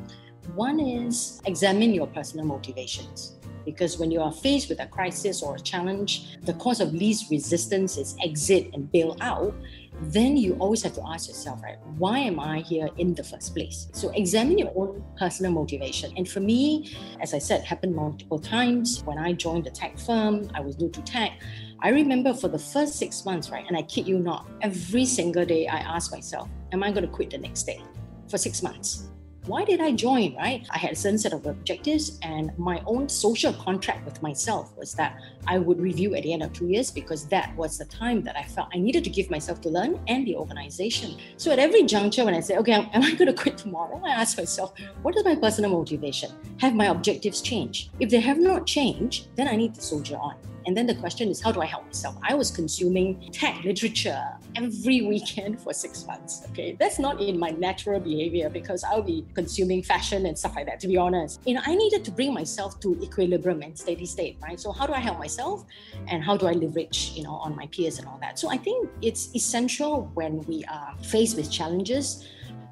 One 0.55 0.79
is 0.79 1.41
examine 1.45 1.93
your 1.93 2.07
personal 2.07 2.45
motivations. 2.45 3.35
Because 3.63 3.97
when 3.97 4.11
you 4.11 4.21
are 4.21 4.31
faced 4.31 4.69
with 4.69 4.79
a 4.79 4.85
crisis 4.85 5.41
or 5.41 5.55
a 5.55 5.59
challenge, 5.59 6.37
the 6.43 6.53
cause 6.53 6.79
of 6.79 6.93
least 6.93 7.31
resistance 7.31 7.97
is 7.97 8.15
exit 8.23 8.69
and 8.73 8.91
bail 8.91 9.17
out 9.21 9.55
then 10.01 10.37
you 10.37 10.55
always 10.55 10.83
have 10.83 10.93
to 10.95 11.03
ask 11.07 11.27
yourself, 11.27 11.63
right, 11.63 11.77
why 11.97 12.19
am 12.19 12.39
I 12.39 12.59
here 12.59 12.89
in 12.97 13.13
the 13.13 13.23
first 13.23 13.53
place? 13.53 13.87
So 13.93 14.09
examine 14.11 14.57
your 14.57 14.71
own 14.75 15.03
personal 15.17 15.51
motivation. 15.51 16.13
And 16.17 16.27
for 16.27 16.39
me, 16.39 16.95
as 17.21 17.33
I 17.33 17.39
said, 17.39 17.63
happened 17.63 17.95
multiple 17.95 18.39
times. 18.39 19.01
When 19.05 19.17
I 19.17 19.33
joined 19.33 19.65
the 19.65 19.71
tech 19.71 19.97
firm, 19.97 20.49
I 20.53 20.59
was 20.59 20.77
new 20.77 20.89
to 20.89 21.01
tech. 21.01 21.41
I 21.81 21.89
remember 21.89 22.33
for 22.33 22.47
the 22.47 22.59
first 22.59 22.95
six 22.95 23.25
months, 23.25 23.49
right, 23.49 23.65
and 23.67 23.77
I 23.77 23.83
kid 23.83 24.07
you 24.07 24.19
not, 24.19 24.47
every 24.61 25.05
single 25.05 25.45
day 25.45 25.67
I 25.67 25.77
asked 25.77 26.11
myself, 26.11 26.49
am 26.71 26.83
I 26.83 26.91
going 26.91 27.05
to 27.05 27.11
quit 27.11 27.29
the 27.29 27.37
next 27.37 27.63
day? 27.63 27.81
For 28.27 28.37
six 28.37 28.63
months 28.63 29.09
why 29.47 29.63
did 29.63 29.79
I 29.79 29.91
join, 29.91 30.35
right? 30.35 30.65
I 30.71 30.77
had 30.79 30.91
a 30.91 30.95
certain 30.95 31.19
set 31.19 31.33
of 31.33 31.45
objectives, 31.45 32.17
and 32.23 32.51
my 32.57 32.81
own 32.87 33.07
social 33.07 33.53
contract 33.53 34.03
with 34.05 34.21
myself 34.23 34.75
was 34.75 34.93
that 34.95 35.19
I 35.45 35.59
would 35.59 35.79
review 35.79 36.15
at 36.15 36.23
the 36.23 36.33
end 36.33 36.41
of 36.41 36.51
two 36.51 36.67
years 36.67 36.89
because 36.89 37.27
that 37.27 37.55
was 37.55 37.77
the 37.77 37.85
time 37.85 38.23
that 38.23 38.35
I 38.35 38.43
felt 38.43 38.69
I 38.73 38.79
needed 38.79 39.03
to 39.03 39.09
give 39.09 39.29
myself 39.29 39.61
to 39.61 39.69
learn 39.69 39.99
and 40.07 40.25
the 40.25 40.35
organization. 40.35 41.17
So 41.37 41.51
at 41.51 41.59
every 41.59 41.83
juncture, 41.83 42.25
when 42.25 42.33
I 42.33 42.39
say, 42.39 42.57
okay, 42.57 42.73
am 42.73 43.03
I 43.03 43.13
going 43.13 43.27
to 43.27 43.33
quit 43.33 43.57
tomorrow? 43.57 44.01
I 44.03 44.09
ask 44.09 44.37
myself, 44.37 44.73
what 45.03 45.15
is 45.15 45.23
my 45.23 45.35
personal 45.35 45.71
motivation? 45.71 46.31
Have 46.59 46.73
my 46.73 46.85
objectives 46.87 47.41
changed? 47.41 47.91
If 47.99 48.09
they 48.09 48.21
have 48.21 48.39
not 48.39 48.65
changed, 48.65 49.27
then 49.35 49.47
I 49.47 49.55
need 49.55 49.75
to 49.75 49.81
soldier 49.81 50.17
on. 50.17 50.35
And 50.65 50.75
then 50.75 50.87
the 50.87 50.95
question 50.95 51.29
is, 51.29 51.41
how 51.41 51.51
do 51.51 51.61
I 51.61 51.65
help 51.65 51.85
myself? 51.85 52.15
I 52.23 52.33
was 52.33 52.49
consuming 52.49 53.29
tech 53.31 53.63
literature 53.63 54.21
every 54.55 55.01
weekend 55.01 55.59
for 55.59 55.73
six 55.73 56.05
months. 56.07 56.43
Okay, 56.49 56.75
that's 56.79 56.97
not 56.97 57.21
in 57.21 57.37
my 57.37 57.51
natural 57.51 57.99
behavior 57.99 58.49
because 58.49 58.83
I'll 58.83 59.01
be 59.01 59.25
consuming 59.33 59.83
fashion 59.83 60.25
and 60.25 60.37
stuff 60.37 60.55
like 60.55 60.65
that, 60.65 60.79
to 60.81 60.87
be 60.87 60.97
honest. 60.97 61.39
You 61.45 61.55
know, 61.55 61.61
I 61.65 61.75
needed 61.75 62.03
to 62.05 62.11
bring 62.11 62.33
myself 62.33 62.79
to 62.81 62.99
equilibrium 63.01 63.61
and 63.61 63.77
steady 63.77 64.05
state, 64.05 64.37
right? 64.41 64.59
So, 64.59 64.71
how 64.71 64.87
do 64.87 64.93
I 64.93 64.99
help 64.99 65.19
myself 65.19 65.65
and 66.07 66.23
how 66.23 66.35
do 66.35 66.47
I 66.47 66.53
leverage, 66.53 67.11
you 67.15 67.23
know, 67.23 67.35
on 67.35 67.55
my 67.55 67.67
peers 67.67 67.99
and 67.99 68.07
all 68.07 68.17
that? 68.21 68.39
So, 68.39 68.49
I 68.49 68.57
think 68.57 68.89
it's 69.01 69.35
essential 69.35 70.09
when 70.15 70.41
we 70.43 70.63
are 70.65 70.95
faced 71.03 71.37
with 71.37 71.51
challenges 71.51 72.27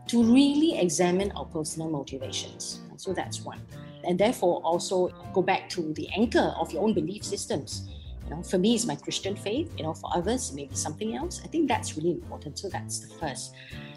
to 0.07 0.23
really 0.23 0.77
examine 0.77 1.31
our 1.33 1.45
personal 1.45 1.89
motivations. 1.89 2.79
So, 2.97 3.13
that's 3.13 3.41
one 3.41 3.61
and 4.05 4.19
therefore 4.19 4.61
also 4.63 5.09
go 5.33 5.41
back 5.41 5.69
to 5.69 5.93
the 5.93 6.07
anchor 6.15 6.53
of 6.59 6.71
your 6.71 6.83
own 6.83 6.93
belief 6.93 7.23
systems. 7.23 7.89
You 8.25 8.35
know, 8.35 8.43
for 8.43 8.57
me, 8.57 8.75
it's 8.75 8.85
my 8.85 8.95
Christian 8.95 9.35
faith. 9.35 9.73
You 9.77 9.83
know, 9.83 9.93
for 9.93 10.09
others, 10.15 10.53
maybe 10.53 10.75
something 10.75 11.15
else. 11.15 11.41
I 11.43 11.47
think 11.47 11.67
that's 11.67 11.97
really 11.97 12.11
important. 12.11 12.59
So 12.59 12.69
that's 12.69 12.99
the 12.99 13.13
first. 13.15 13.53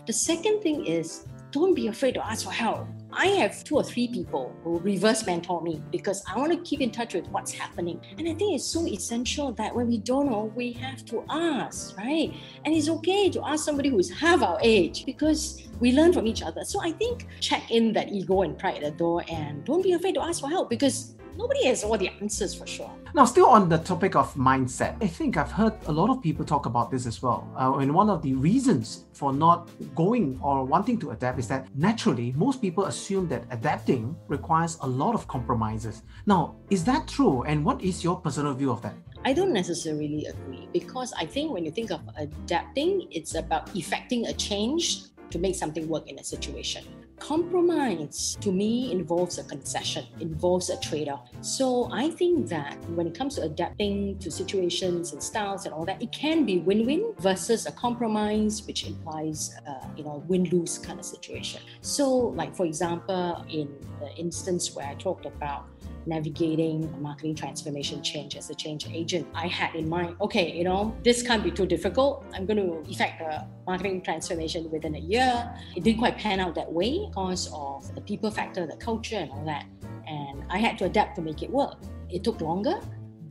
The 0.07 0.13
second 0.13 0.61
thing 0.61 0.87
is 0.87 1.27
don't 1.51 1.75
be 1.75 1.87
afraid 1.87 2.15
to 2.15 2.25
ask 2.25 2.45
for 2.45 2.53
help. 2.53 2.87
I 3.13 3.29
have 3.29 3.65
two 3.65 3.77
or 3.77 3.83
three 3.83 4.09
people 4.09 4.55
who 4.63 4.79
reverse 4.81 5.25
mentor 5.25 5.63
me 5.63 5.83
because 5.91 6.23
I 6.31 6.39
want 6.39 6.53
to 6.53 6.59
keep 6.59 6.81
in 6.81 6.91
touch 6.91 7.15
with 7.15 7.27
what's 7.29 7.51
happening. 7.51 8.01
And 8.19 8.29
I 8.29 8.35
think 8.35 8.55
it's 8.55 8.65
so 8.65 8.87
essential 8.87 9.53
that 9.53 9.75
when 9.75 9.89
we 9.89 9.99
don't 9.99 10.27
know, 10.31 10.53
we 10.55 10.73
have 10.75 11.05
to 11.07 11.25
ask, 11.31 11.97
right? 11.97 12.33
And 12.65 12.75
it's 12.75 12.89
okay 12.89 13.31
to 13.31 13.43
ask 13.49 13.65
somebody 13.65 13.89
who's 13.89 14.11
half 14.11 14.43
our 14.43 14.59
age 14.63 15.07
because 15.07 15.63
we 15.81 15.93
learn 15.93 16.13
from 16.13 16.27
each 16.27 16.43
other. 16.43 16.63
So 16.65 16.81
I 16.83 16.93
think 16.93 17.27
check 17.41 17.71
in 17.71 17.93
that 17.95 18.13
ego 18.13 18.43
and 18.43 18.59
pride 18.59 18.83
at 18.83 18.83
the 18.83 18.91
door 18.91 19.25
and 19.31 19.65
don't 19.65 19.83
be 19.83 19.93
afraid 19.93 20.15
to 20.17 20.23
ask 20.23 20.41
for 20.41 20.51
help 20.51 20.69
because 20.69 21.16
nobody 21.37 21.67
has 21.67 21.85
all 21.85 21.97
the 21.99 22.09
answers 22.21 22.55
for 22.55 22.67
sure. 22.67 22.91
Now, 23.15 23.25
still 23.25 23.47
on 23.47 23.69
the 23.69 23.79
topic 23.79 24.15
of 24.15 24.35
mindset, 24.35 25.03
I 25.03 25.07
think 25.07 25.37
I've 25.37 25.51
heard 25.51 25.75
a 25.87 25.93
lot 25.93 26.11
of 26.11 26.23
people 26.23 26.45
talk 26.45 26.67
about 26.67 26.91
this 26.91 27.07
as 27.07 27.23
well. 27.23 27.51
Uh, 27.57 27.79
and 27.79 27.95
one 27.95 28.11
of 28.11 28.23
the 28.23 28.35
reasons 28.35 29.05
for 29.13 29.33
not 29.33 29.69
going 29.95 30.39
or 30.43 30.65
wanting 30.65 30.99
to 31.01 31.11
adapt 31.11 31.39
is 31.39 31.49
that 31.49 31.69
naturally, 31.77 32.33
most 32.37 32.61
people 32.61 32.87
assume 32.87 33.29
that 33.29 33.45
adapting 33.51 34.17
requires 34.29 34.79
a 34.83 34.87
lot 34.87 35.15
of 35.15 35.27
compromises. 35.29 36.03
Now, 36.27 36.57
is 36.71 36.85
that 36.85 37.09
true? 37.09 37.43
And 37.45 37.65
what 37.65 37.83
is 37.83 38.05
your 38.05 38.21
personal 38.21 38.55
view 38.55 38.71
of 38.71 38.83
that? 38.83 38.95
I 39.25 39.33
don't 39.33 39.53
necessarily 39.53 40.27
agree 40.27 40.69
because 40.73 41.13
I 41.19 41.27
think 41.27 41.53
when 41.53 41.65
you 41.65 41.71
think 41.71 41.91
of 41.91 42.01
adapting, 42.17 43.09
it's 43.11 43.35
about 43.35 43.75
effecting 43.75 44.27
a 44.27 44.33
change 44.33 45.03
to 45.31 45.39
make 45.39 45.57
something 45.57 45.89
work 45.89 46.09
in 46.09 46.19
a 46.19 46.25
situation. 46.25 46.85
Compromise 47.19 48.37
to 48.41 48.53
me 48.53 48.93
involves 48.93 49.39
a 49.39 49.45
concession, 49.45 50.05
involves 50.21 50.71
a 50.71 50.79
trade 50.81 51.09
off. 51.09 51.29
So 51.41 51.89
I 51.91 52.11
think 52.11 52.49
that 52.49 52.77
when 52.91 53.07
it 53.07 53.15
comes 53.17 53.37
to 53.37 53.43
adapting 53.43 54.19
to 54.19 54.31
situations 54.31 55.13
and 55.13 55.23
styles 55.23 55.65
and 55.65 55.75
all 55.75 55.85
that, 55.87 56.03
it 56.03 56.13
can 56.13 56.45
be 56.45 56.59
win 56.59 56.85
win 56.85 57.15
versus 57.19 57.67
a 57.67 57.73
compromise, 57.73 58.67
which 58.67 58.87
implies, 58.87 59.57
uh, 59.67 59.87
you 59.97 60.05
know, 60.05 60.23
win 60.29 60.45
lose 60.45 60.79
kind 60.79 60.99
of 60.99 61.07
situation. 61.07 61.63
So, 61.81 62.09
like 62.11 62.55
for 62.55 62.67
example, 62.67 63.45
in 63.49 63.75
the 63.99 64.15
instance 64.17 64.75
where 64.75 64.87
I 64.87 64.95
talked 64.95 65.27
about 65.27 65.67
navigating 66.07 66.91
marketing 67.01 67.35
transformation 67.35 68.03
change 68.03 68.37
as 68.37 68.51
a 68.51 68.55
change 68.55 68.87
agent, 68.91 69.27
I 69.35 69.47
had 69.47 69.75
in 69.75 69.89
mind, 69.89 70.17
okay, 70.21 70.53
you 70.53 70.65
know, 70.65 70.95
this 71.03 71.23
can't 71.23 71.43
be 71.43 71.51
too 71.51 71.67
difficult. 71.67 72.25
I'm 72.33 72.47
going 72.47 72.59
to 72.59 72.91
effect 72.91 73.21
a 73.21 73.47
marketing 73.67 74.03
transformation 74.03 74.71
within 74.71 74.95
a 74.95 75.01
year. 75.01 75.53
It 75.75 75.85
didn't 75.85 75.99
quite 75.99 76.17
pan 76.17 76.41
out 76.41 76.55
that 76.55 76.73
way 76.73 77.07
because 77.09 77.51
of 77.53 77.95
the 77.95 78.01
people 78.01 78.31
factor, 78.31 78.67
the 78.67 78.77
culture, 78.77 79.17
and 79.17 79.31
all 79.31 79.45
that. 79.45 79.67
And 80.07 80.45
I 80.51 80.59
had 80.59 80.79
to 80.79 80.85
adapt 80.85 81.17
to 81.17 81.23
make 81.23 81.43
it 81.43 81.51
work. 81.51 81.79
It 82.09 82.23
took 82.23 82.41
longer, 82.41 82.81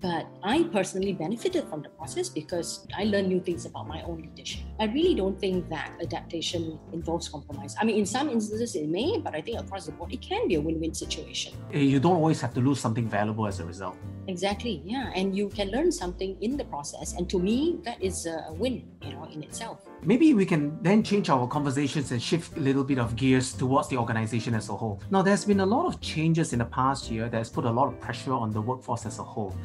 but 0.02 0.28
I 0.44 0.64
personally 0.64 1.14
benefited 1.14 1.68
from 1.70 1.82
the 1.82 1.90
process 1.90 2.30
because 2.30 2.88
I 2.98 3.06
learned 3.06 3.30
new 3.30 3.40
things 3.40 3.66
about 3.66 3.88
my 3.88 4.02
own 4.04 4.22
leadership. 4.22 4.62
I 4.80 4.86
really 4.86 5.16
don't 5.16 5.40
think 5.40 5.70
that 5.70 5.92
adaptation 6.02 6.80
involves 6.92 7.30
compromise. 7.30 7.76
I 7.80 7.86
mean, 7.86 7.98
in 7.98 8.06
some 8.06 8.30
instances 8.30 8.76
it 8.76 8.90
may, 8.90 9.20
but 9.20 9.36
I 9.36 9.42
think 9.42 9.60
across 9.60 9.86
the 9.86 9.94
board 9.94 10.14
it 10.14 10.22
can 10.22 10.48
be 10.48 10.56
a 10.56 10.62
win 10.62 10.80
win 10.80 10.94
situation. 10.94 11.54
Eh, 11.74 11.80
you 11.80 12.00
don't 12.00 12.16
always 12.16 12.42
have 12.42 12.54
to 12.56 12.60
lose 12.60 12.80
something 12.80 13.08
valuable 13.08 13.48
as 13.48 13.60
a 13.60 13.66
result. 13.66 13.98
Exactly, 14.28 14.82
yeah. 14.84 15.12
And 15.16 15.36
you 15.38 15.50
can 15.50 15.70
learn 15.70 15.92
something 15.92 16.36
in 16.42 16.58
the 16.58 16.66
process. 16.66 17.14
And 17.14 17.30
to 17.30 17.40
me, 17.40 17.80
that 17.84 18.02
is 18.02 18.26
a 18.26 18.52
win, 18.54 18.88
you 19.02 19.14
know, 19.14 19.26
in 19.32 19.44
itself. 19.44 19.80
Maybe 20.08 20.36
we 20.36 20.46
can 20.46 20.78
then 20.84 21.02
change 21.02 21.32
our 21.32 21.48
conversations 21.48 22.12
and 22.12 22.22
shift 22.22 22.58
a 22.58 22.60
little 22.60 22.84
bit 22.84 23.00
of 23.00 23.16
gears 23.16 23.54
towards 23.54 23.88
the 23.88 23.98
organization 23.98 24.54
as 24.54 24.70
a 24.70 24.74
whole. 24.74 25.02
Now, 25.10 25.24
there's 25.24 25.44
been 25.44 25.62
a 25.62 25.66
lot 25.66 25.88
of 25.88 26.00
changes 26.00 26.54
in 26.54 26.60
the 26.60 26.66
past 26.66 27.10
year 27.10 27.28
that's 27.28 27.50
put 27.50 27.66
a 27.66 27.72
lot 27.72 27.88
of 27.88 28.00
pressure 28.00 28.34
on 28.34 28.52
the 28.52 28.62
workforce 28.62 29.08
as 29.08 29.18
a 29.18 29.24
whole. 29.24 29.56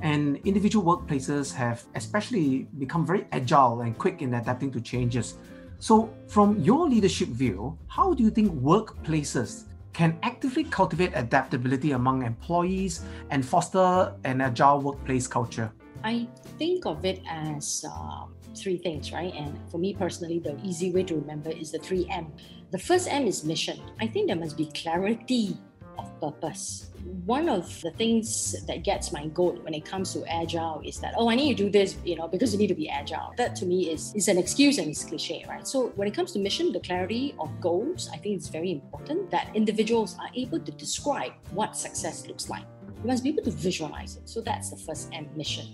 And 0.00 0.36
individual 0.44 0.84
workplaces 0.84 1.52
have 1.52 1.84
especially 1.96 2.68
become 2.78 3.04
very 3.04 3.26
agile 3.32 3.80
and 3.80 3.98
quick 3.98 4.22
in 4.22 4.34
adapting 4.34 4.70
to 4.70 4.80
changes. 4.80 5.34
So, 5.80 6.14
from 6.28 6.60
your 6.60 6.88
leadership 6.88 7.30
view, 7.30 7.76
how 7.88 8.14
do 8.14 8.22
you 8.22 8.30
think 8.30 8.52
workplaces 8.52 9.64
can 9.92 10.16
actively 10.22 10.62
cultivate 10.62 11.10
adaptability 11.16 11.90
among 11.90 12.22
employees 12.22 13.02
and 13.30 13.44
foster 13.44 14.14
an 14.22 14.40
agile 14.40 14.80
workplace 14.80 15.26
culture? 15.26 15.72
I 16.04 16.28
think 16.56 16.86
of 16.86 17.04
it 17.04 17.20
as 17.28 17.84
um, 17.84 18.37
three 18.56 18.78
things, 18.78 19.12
right? 19.12 19.32
And 19.34 19.58
for 19.70 19.78
me 19.78 19.94
personally, 19.94 20.38
the 20.38 20.58
easy 20.64 20.90
way 20.90 21.02
to 21.04 21.14
remember 21.14 21.50
is 21.50 21.72
the 21.72 21.78
three 21.78 22.06
M. 22.10 22.32
The 22.70 22.78
first 22.78 23.08
M 23.10 23.26
is 23.26 23.44
mission. 23.44 23.80
I 24.00 24.06
think 24.06 24.28
there 24.28 24.36
must 24.36 24.56
be 24.56 24.66
clarity 24.74 25.56
of 25.98 26.20
purpose 26.20 26.88
one 27.24 27.48
of 27.48 27.80
the 27.80 27.90
things 27.92 28.54
that 28.66 28.82
gets 28.82 29.12
my 29.12 29.26
goat 29.28 29.62
when 29.64 29.74
it 29.74 29.84
comes 29.84 30.12
to 30.12 30.24
agile 30.26 30.80
is 30.84 30.98
that 30.98 31.14
oh 31.16 31.30
I 31.30 31.34
need 31.34 31.56
to 31.56 31.64
do 31.64 31.70
this 31.70 31.96
you 32.04 32.16
know 32.16 32.28
because 32.28 32.52
you 32.52 32.58
need 32.58 32.68
to 32.68 32.74
be 32.74 32.88
agile 32.88 33.34
that 33.36 33.54
to 33.56 33.66
me 33.66 33.90
is 33.90 34.14
is 34.14 34.28
an 34.28 34.38
excuse 34.38 34.78
and 34.78 34.88
it's 34.88 35.04
cliche 35.04 35.44
right 35.48 35.66
so 35.66 35.88
when 35.96 36.08
it 36.08 36.14
comes 36.14 36.32
to 36.32 36.38
mission 36.38 36.72
the 36.72 36.80
clarity 36.80 37.34
of 37.38 37.48
goals 37.60 38.08
I 38.12 38.18
think 38.18 38.36
it's 38.36 38.48
very 38.48 38.72
important 38.72 39.30
that 39.30 39.54
individuals 39.54 40.16
are 40.18 40.30
able 40.34 40.60
to 40.60 40.72
describe 40.72 41.32
what 41.52 41.76
success 41.76 42.26
looks 42.26 42.48
like 42.48 42.64
you 43.02 43.06
must 43.06 43.22
be 43.22 43.30
able 43.30 43.44
to 43.44 43.50
visualize 43.50 44.16
it 44.16 44.28
so 44.28 44.40
that's 44.40 44.70
the 44.70 44.76
first 44.76 45.08
M 45.12 45.28
mission 45.36 45.66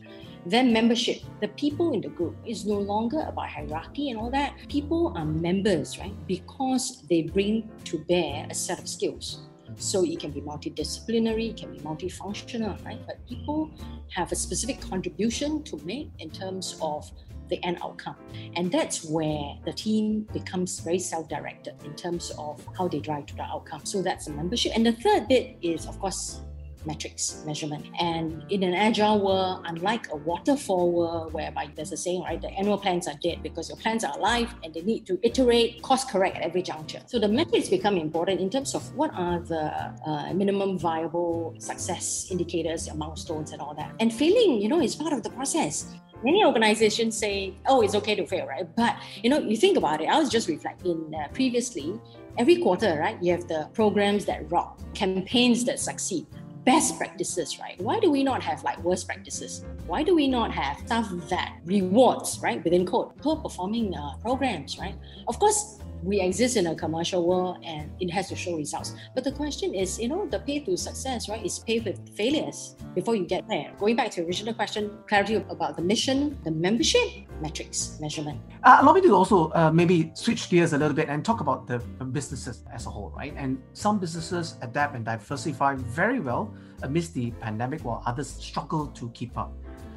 then 0.46 0.72
membership 0.72 1.20
the 1.40 1.48
people 1.48 1.92
in 1.92 2.00
the 2.00 2.08
group 2.08 2.36
is 2.46 2.66
no 2.66 2.78
longer 2.78 3.20
about 3.20 3.48
hierarchy 3.48 4.10
and 4.10 4.18
all 4.18 4.30
that 4.30 4.54
people 4.68 5.12
are 5.16 5.24
members 5.24 5.98
right 5.98 6.14
because 6.26 7.02
they 7.08 7.22
bring 7.22 7.70
to 7.84 7.98
bear 8.00 8.46
a 8.50 8.54
set 8.54 8.78
of 8.78 8.88
skills 8.88 9.46
so 9.76 10.04
it 10.04 10.20
can 10.20 10.30
be 10.30 10.40
multidisciplinary, 10.40 11.50
it 11.50 11.56
can 11.56 11.72
be 11.72 11.78
multifunctional, 11.78 12.82
right? 12.84 13.00
But 13.06 13.26
people 13.28 13.70
have 14.10 14.32
a 14.32 14.36
specific 14.36 14.80
contribution 14.80 15.62
to 15.64 15.76
make 15.78 16.10
in 16.18 16.30
terms 16.30 16.76
of 16.80 17.10
the 17.48 17.62
end 17.64 17.78
outcome. 17.82 18.16
And 18.56 18.70
that's 18.70 19.04
where 19.04 19.56
the 19.64 19.72
team 19.72 20.26
becomes 20.32 20.80
very 20.80 20.98
self 20.98 21.28
directed 21.28 21.74
in 21.84 21.94
terms 21.94 22.32
of 22.38 22.66
how 22.76 22.88
they 22.88 23.00
drive 23.00 23.26
to 23.26 23.36
the 23.36 23.42
outcome. 23.42 23.84
So 23.84 24.02
that's 24.02 24.26
the 24.26 24.32
membership. 24.32 24.72
And 24.74 24.86
the 24.86 24.92
third 24.92 25.28
bit 25.28 25.56
is, 25.60 25.86
of 25.86 25.98
course, 26.00 26.40
metrics 26.86 27.42
measurement. 27.46 27.86
And 27.98 28.44
in 28.50 28.62
an 28.62 28.74
agile 28.74 29.24
world, 29.24 29.64
unlike 29.66 30.12
a 30.12 30.16
waterfall 30.16 30.92
world 30.92 31.32
whereby 31.32 31.70
there's 31.74 31.92
a 31.92 31.96
saying, 31.96 32.22
right, 32.22 32.40
the 32.40 32.50
annual 32.50 32.78
plans 32.78 33.08
are 33.08 33.14
dead 33.22 33.42
because 33.42 33.68
your 33.68 33.78
plans 33.78 34.04
are 34.04 34.16
alive 34.16 34.54
and 34.62 34.72
they 34.72 34.82
need 34.82 35.06
to 35.06 35.18
iterate, 35.22 35.82
course 35.82 36.04
correct 36.04 36.36
at 36.36 36.42
every 36.42 36.62
juncture. 36.62 37.00
So 37.06 37.18
the 37.18 37.28
metrics 37.28 37.68
become 37.68 37.96
important 37.96 38.40
in 38.40 38.50
terms 38.50 38.74
of 38.74 38.82
what 38.94 39.12
are 39.14 39.40
the 39.40 39.64
uh, 40.06 40.32
minimum 40.34 40.78
viable 40.78 41.54
success 41.58 42.28
indicators, 42.30 42.92
milestones, 42.94 43.52
and 43.52 43.60
all 43.60 43.74
that. 43.74 43.92
And 44.00 44.12
failing, 44.12 44.60
you 44.60 44.68
know, 44.68 44.80
is 44.80 44.94
part 44.94 45.12
of 45.12 45.22
the 45.22 45.30
process 45.30 45.94
many 46.24 46.42
organizations 46.42 47.16
say, 47.16 47.54
oh, 47.66 47.82
it's 47.82 47.94
okay 47.94 48.14
to 48.14 48.26
fail, 48.26 48.46
right? 48.46 48.66
But, 48.74 48.96
you 49.22 49.28
know, 49.28 49.38
you 49.38 49.56
think 49.56 49.76
about 49.76 50.00
it, 50.00 50.06
I 50.06 50.18
was 50.18 50.30
just 50.30 50.48
reflecting 50.48 51.12
uh, 51.14 51.28
previously, 51.28 52.00
every 52.38 52.56
quarter, 52.56 52.98
right, 52.98 53.22
you 53.22 53.30
have 53.32 53.46
the 53.46 53.68
programs 53.74 54.24
that 54.24 54.50
rock, 54.50 54.80
campaigns 54.94 55.64
that 55.66 55.78
succeed 55.78 56.26
best 56.64 56.96
practices, 56.98 57.58
right? 57.58 57.80
Why 57.80 58.00
do 58.00 58.10
we 58.10 58.24
not 58.24 58.42
have 58.42 58.62
like 58.64 58.82
worst 58.82 59.06
practices? 59.06 59.64
Why 59.86 60.02
do 60.02 60.14
we 60.14 60.28
not 60.28 60.50
have 60.52 60.78
stuff 60.86 61.10
that 61.28 61.58
rewards, 61.64 62.40
right, 62.42 62.62
within 62.64 62.86
code, 62.86 63.16
poor 63.18 63.36
performing 63.36 63.94
uh, 63.94 64.16
programs, 64.22 64.78
right? 64.78 64.94
Of 65.28 65.38
course, 65.38 65.78
we 66.04 66.20
exist 66.20 66.56
in 66.56 66.66
a 66.66 66.74
commercial 66.74 67.26
world 67.26 67.58
and 67.64 67.90
it 67.98 68.10
has 68.10 68.28
to 68.28 68.36
show 68.36 68.56
results. 68.56 68.94
But 69.14 69.24
the 69.24 69.32
question 69.32 69.74
is, 69.74 69.98
you 69.98 70.08
know, 70.08 70.26
the 70.26 70.38
pay 70.38 70.60
to 70.60 70.76
success, 70.76 71.28
right, 71.28 71.44
is 71.44 71.58
pay 71.58 71.80
with 71.80 71.98
failures 72.14 72.76
before 72.94 73.16
you 73.16 73.24
get 73.24 73.48
there. 73.48 73.72
Going 73.78 73.96
back 73.96 74.10
to 74.12 74.20
the 74.20 74.26
original 74.26 74.52
question, 74.52 74.98
clarity 75.08 75.36
about 75.48 75.76
the 75.76 75.82
mission, 75.82 76.38
the 76.44 76.50
membership, 76.50 77.08
metrics, 77.40 77.98
measurement. 78.00 78.38
Uh, 78.62 78.78
allow 78.82 78.92
me 78.92 79.00
to 79.00 79.14
also 79.14 79.50
uh, 79.52 79.70
maybe 79.72 80.12
switch 80.14 80.50
gears 80.50 80.74
a 80.74 80.78
little 80.78 80.94
bit 80.94 81.08
and 81.08 81.24
talk 81.24 81.40
about 81.40 81.66
the 81.66 81.78
businesses 82.04 82.64
as 82.72 82.86
a 82.86 82.90
whole, 82.90 83.10
right? 83.16 83.34
And 83.36 83.60
some 83.72 83.98
businesses 83.98 84.56
adapt 84.60 84.94
and 84.94 85.04
diversify 85.04 85.76
very 85.76 86.20
well 86.20 86.52
amidst 86.82 87.14
the 87.14 87.30
pandemic 87.40 87.82
while 87.82 88.02
others 88.06 88.28
struggle 88.28 88.88
to 88.88 89.10
keep 89.10 89.38
up. 89.38 89.52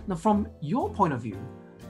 Now, 0.07 0.15
from 0.15 0.47
your 0.61 0.89
point 0.89 1.11
of 1.11 1.21
view, 1.21 1.37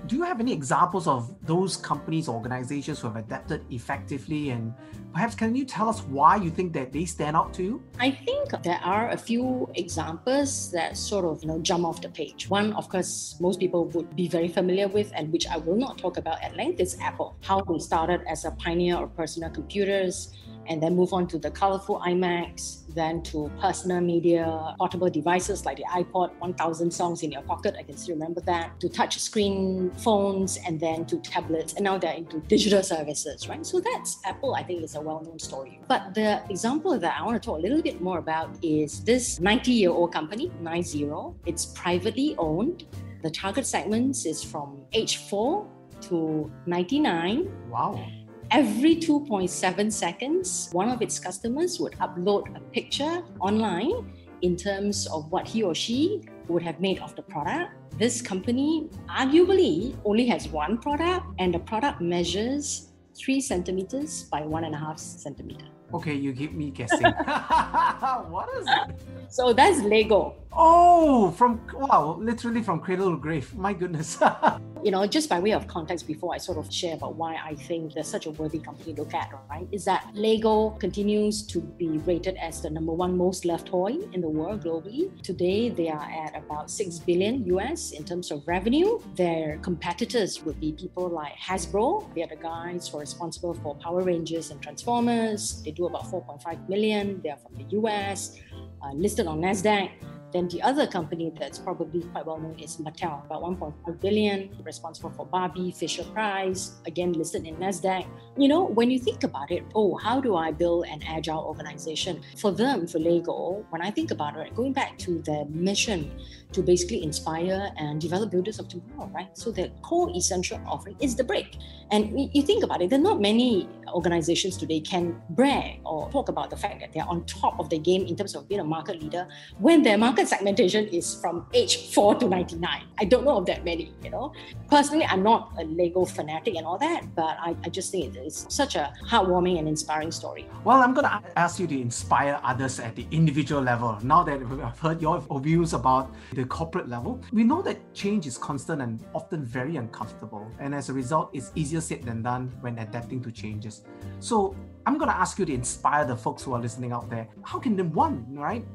Do 0.08 0.16
you 0.16 0.24
have 0.24 0.40
any 0.40 0.54
examples 0.54 1.06
of 1.06 1.36
those 1.46 1.76
companies, 1.76 2.30
organizations 2.30 3.02
who 3.02 3.08
have 3.10 3.18
adapted 3.18 3.66
effectively? 3.70 4.52
And 4.52 4.74
perhaps 5.12 5.36
can 5.36 5.54
you 5.54 5.66
tell 5.66 5.90
us 5.90 6.02
why 6.04 6.38
you 6.38 6.50
think 6.50 6.72
that 6.74 6.94
they 6.94 7.04
stand 7.04 7.36
out 7.36 7.54
to 7.56 7.64
you? 7.64 7.84
I 8.00 8.12
think 8.12 8.64
there 8.64 8.80
are 8.86 9.10
a 9.10 9.18
few 9.18 9.70
examples 9.76 10.72
that 10.72 10.96
sort 10.96 11.26
of 11.26 11.44
you 11.44 11.50
know 11.50 11.60
jump 11.60 11.84
off 11.84 12.02
the 12.02 12.08
page. 12.08 12.50
One, 12.50 12.72
of 12.74 12.88
course, 12.88 13.36
most 13.42 13.60
people 13.60 13.84
would 13.90 14.16
be 14.16 14.30
very 14.30 14.48
familiar 14.48 14.88
with, 14.88 15.12
and 15.14 15.30
which 15.30 15.46
I 15.46 15.58
will 15.58 15.76
not 15.76 15.98
talk 15.98 16.16
about 16.16 16.42
at 16.42 16.56
length, 16.56 16.80
is 16.80 16.98
Apple. 17.02 17.36
How 17.42 17.60
they 17.60 17.78
started 17.80 18.22
as 18.30 18.46
a 18.46 18.52
pioneer 18.52 18.96
of 18.96 19.14
personal 19.14 19.50
computers 19.50 20.32
and 20.68 20.82
then 20.82 20.96
move 20.96 21.14
on 21.14 21.28
to 21.28 21.38
the 21.38 21.52
colorful 21.52 22.00
iMacs, 22.06 22.84
then 22.94 23.22
to 23.24 23.52
personal 23.60 24.02
media, 24.02 24.76
portable 24.78 25.10
devices 25.10 25.66
like 25.66 25.78
the 25.78 25.86
iPod, 25.86 26.32
1000 26.40 26.92
songs 26.92 27.24
in 27.24 27.32
your 27.32 27.42
pocket, 27.44 27.76
I 27.78 27.84
can 27.84 27.98
still 27.98 28.16
remember 28.16 28.42
that, 28.42 28.80
to 28.80 28.90
touch 28.90 29.20
screen 29.20 29.92
phones, 29.98 30.58
and 30.66 30.80
then 30.80 31.06
to 31.06 31.18
tablets, 31.18 31.74
and 31.74 31.84
now 31.84 31.98
they're 31.98 32.14
into 32.14 32.40
digital 32.42 32.84
services, 32.84 33.48
right? 33.48 33.66
So 33.66 33.80
that's 33.80 34.20
Apple, 34.26 34.56
I 34.56 34.64
think, 34.64 34.84
is 34.84 34.96
a 34.96 35.02
well 35.02 35.22
known 35.24 35.40
story. 35.40 35.80
But 35.88 36.14
the 36.14 36.42
example 36.50 36.98
that 37.00 37.20
I 37.20 37.24
want 37.24 37.42
to 37.42 37.46
talk 37.46 37.60
a 37.60 37.62
little 37.62 37.82
bit 37.82 38.02
more 38.02 38.20
about 38.20 38.58
is 38.64 39.04
this 39.04 39.40
90 39.40 39.72
year 39.72 39.92
old 39.92 40.12
company, 40.12 40.52
90. 40.62 41.10
It's 41.46 41.66
privately 41.68 42.36
owned. 42.38 42.86
The 43.24 43.30
target 43.30 43.66
segments 43.66 44.26
is 44.26 44.44
from 44.44 44.86
age 44.94 45.18
4 45.18 45.68
to 46.02 46.52
99. 46.66 47.52
Wow 47.70 48.17
every 48.52 48.96
2.7 48.96 49.92
seconds, 49.92 50.70
one 50.72 50.90
of 50.90 51.02
its 51.02 51.20
customers 51.20 51.80
would 51.80 51.94
upload 51.94 52.56
a 52.56 52.60
picture 52.72 53.24
online 53.40 54.14
in 54.42 54.56
terms 54.56 55.08
of 55.08 55.32
what 55.32 55.48
he 55.48 55.64
or 55.64 55.74
she 55.74 56.22
would 56.48 56.62
have 56.62 56.80
made 56.80 57.00
of 57.00 57.16
the 57.16 57.22
product. 57.22 57.74
This 57.98 58.22
company 58.22 58.90
arguably 59.10 59.98
only 60.06 60.28
has 60.28 60.48
one 60.48 60.78
product, 60.78 61.26
and 61.40 61.54
the 61.54 61.60
product 61.60 62.00
measures 62.00 62.92
three 63.18 63.42
centimeters 63.42 64.24
by 64.24 64.42
one 64.42 64.64
and 64.64 64.76
a 64.76 64.78
half 64.78 65.00
centimeter. 65.00 65.66
Okay, 65.94 66.14
you 66.14 66.34
keep 66.34 66.54
me 66.54 66.70
guessing. 66.70 67.02
what 68.30 68.50
is 68.60 68.68
it? 68.68 68.96
So 69.30 69.54
that's 69.54 69.82
Lego. 69.82 70.36
Oh, 70.54 71.32
from 71.32 71.62
wow, 71.74 72.18
literally 72.20 72.64
from 72.64 72.80
cradle 72.80 73.12
to 73.12 73.18
grave. 73.18 73.54
My 73.56 73.74
goodness. 73.74 74.18
you 74.84 74.92
know, 74.92 75.06
just 75.06 75.30
by 75.30 75.40
way 75.40 75.52
of 75.52 75.68
context, 75.68 76.08
before 76.08 76.34
I 76.34 76.38
sort 76.38 76.58
of 76.58 76.74
share 76.74 76.96
about 76.96 77.16
why 77.16 77.36
I 77.36 77.56
think 77.56 77.94
they're 77.94 78.04
such 78.04 78.26
a 78.26 78.32
worthy 78.32 78.60
company 78.60 78.94
to 78.94 79.02
look 79.02 79.14
at, 79.14 79.32
right? 79.50 79.68
Is 79.72 79.86
that 79.86 80.10
Lego 80.14 80.72
continues 80.72 81.46
to 81.48 81.62
be 81.62 82.00
rated 82.00 82.38
as 82.38 82.62
the 82.62 82.70
number 82.70 82.94
one 82.94 83.18
most 83.18 83.46
loved 83.46 83.68
toy 83.68 83.98
in 84.14 84.22
the 84.22 84.30
world 84.30 84.64
globally. 84.64 85.22
Today, 85.22 85.70
they 85.70 85.90
are 85.90 86.10
at 86.10 86.36
about 86.36 86.72
six 86.72 87.00
billion 87.00 87.46
US 87.48 87.92
in 87.92 88.04
terms 88.04 88.32
of 88.32 88.48
revenue. 88.48 89.00
Their 89.16 89.60
competitors 89.60 90.44
would 90.44 90.60
be 90.60 90.72
people 90.72 91.08
like 91.08 91.34
Hasbro. 91.36 92.14
They 92.16 92.24
are 92.24 92.28
the 92.28 92.36
guys 92.36 92.88
who 92.88 92.98
are 92.98 93.02
responsible 93.02 93.54
for 93.54 93.76
Power 93.76 94.02
Rangers 94.02 94.52
and 94.52 94.62
Transformers. 94.62 95.62
They 95.64 95.72
do 95.72 95.86
about 95.86 96.06
4.5 96.10 96.70
million. 96.70 97.22
They 97.22 97.30
are 97.30 97.38
from 97.38 97.56
the 97.56 97.66
US, 97.78 98.40
uh, 98.82 98.94
listed 98.94 99.28
on 99.28 99.42
NASDAQ. 99.42 99.92
Then 100.34 100.48
the 100.50 100.62
other 100.62 100.86
company 100.86 101.32
that's 101.40 101.60
probably 101.60 102.04
quite 102.04 102.26
well 102.26 102.38
known 102.38 102.60
is 102.60 102.78
Mattel, 102.78 103.26
about 103.26 103.42
1.5 103.42 104.02
billion, 104.02 104.50
responsible 104.64 105.12
for 105.12 105.26
Barbie, 105.26 105.72
Fisher 105.72 106.04
Price, 106.04 106.74
again 106.86 107.14
listed 107.14 107.46
in 107.46 107.56
Nasdaq. 107.56 108.06
You 108.38 108.48
know, 108.48 108.66
when 108.66 108.92
you 108.92 109.00
think 109.00 109.24
about 109.24 109.52
it, 109.52 109.64
oh, 109.74 109.96
how 109.96 110.20
do 110.20 110.36
I 110.36 110.52
build 110.52 110.86
an 110.88 111.02
agile 111.08 111.40
organization? 111.40 112.22
For 112.38 112.52
them, 112.52 112.88
for 112.88 113.00
Lego, 113.00 113.66
when 113.70 113.82
I 113.82 113.92
think 113.92 114.12
about 114.12 114.36
it, 114.38 114.54
going 114.56 114.74
back 114.74 114.98
to 115.00 115.20
their 115.22 115.46
mission 115.46 116.12
to 116.52 116.62
basically 116.62 117.04
inspire 117.04 117.72
and 117.78 118.00
develop 118.00 118.32
builders 118.32 118.60
of 118.60 118.68
tomorrow, 118.68 119.10
right? 119.14 119.38
So 119.38 119.52
the 119.52 119.72
core 119.82 120.10
essential 120.16 120.60
offering 120.66 120.98
is 121.00 121.16
the 121.16 121.24
brick. 121.24 121.56
And 121.92 122.30
you 122.34 122.42
think 122.42 122.64
about 122.64 122.82
it, 122.82 122.90
there 122.90 123.00
are 123.00 123.02
not 123.02 123.22
many 123.22 123.70
organizations 123.94 124.58
today 124.58 124.82
can 124.82 125.22
brag 125.30 125.80
or 125.86 126.10
talk 126.12 126.30
about 126.30 126.50
the 126.50 126.58
fact 126.58 126.82
that 126.82 126.92
they're 126.94 127.08
on 127.08 127.26
top 127.26 127.60
of 127.60 127.70
the 127.70 127.80
game 127.80 128.06
in 128.06 128.16
terms 128.16 128.36
of 128.36 128.48
being 128.50 128.60
a 128.60 128.64
market 128.64 129.02
leader 129.02 129.28
when 129.60 129.84
their 129.84 129.98
market 129.98 130.17
segmentation 130.26 130.88
is 130.88 131.14
from 131.16 131.46
age 131.54 131.94
4 131.94 132.16
to 132.16 132.28
99. 132.30 132.84
I 133.00 133.06
don't 133.06 133.26
know 133.26 133.38
of 133.38 133.46
that 133.46 133.64
many, 133.64 133.94
you 134.04 134.10
know. 134.10 134.34
Personally, 134.70 135.06
I'm 135.06 135.22
not 135.22 135.52
a 135.60 135.64
Lego 135.66 136.06
fanatic 136.06 136.56
and 136.56 136.66
all 136.66 136.78
that, 136.80 137.14
but 137.16 137.38
I, 137.40 137.56
I 137.64 137.70
just 137.70 137.92
think 137.92 138.16
it's 138.16 138.46
such 138.54 138.76
a 138.76 138.94
heartwarming 139.06 139.60
and 139.60 139.68
inspiring 139.68 140.12
story. 140.12 140.48
Well, 140.64 140.82
I'm 140.82 140.94
going 140.94 141.06
to 141.06 141.22
ask 141.36 141.60
you 141.60 141.68
to 141.68 141.80
inspire 141.80 142.40
others 142.44 142.80
at 142.80 142.96
the 142.96 143.06
individual 143.12 143.62
level. 143.62 143.98
Now 144.02 144.24
that 144.24 144.42
I've 144.42 144.80
heard 144.80 145.02
your 145.02 145.22
views 145.40 145.74
about 145.74 146.14
the 146.34 146.46
corporate 146.46 146.90
level, 146.90 147.22
we 147.32 147.44
know 147.44 147.62
that 147.62 147.94
change 147.94 148.26
is 148.26 148.38
constant 148.38 148.82
and 148.82 149.04
often 149.14 149.46
very 149.46 149.76
uncomfortable. 149.76 150.50
And 150.60 150.74
as 150.74 150.90
a 150.90 150.94
result, 150.94 151.30
it's 151.34 151.52
easier 151.56 151.82
said 151.82 152.04
than 152.04 152.24
done 152.24 152.52
when 152.62 152.80
adapting 152.80 153.22
to 153.24 153.32
changes. 153.32 153.84
So 154.20 154.56
I'm 154.86 154.98
going 154.98 155.10
to 155.10 155.18
ask 155.18 155.38
you 155.38 155.46
to 155.46 155.54
inspire 155.54 156.06
the 156.06 156.16
folks 156.16 156.44
who 156.44 156.54
are 156.54 156.62
listening 156.62 156.92
out 156.92 157.10
there. 157.10 157.28
How 157.44 157.60
can 157.60 157.78
one, 157.94 158.26
right, 158.30 158.66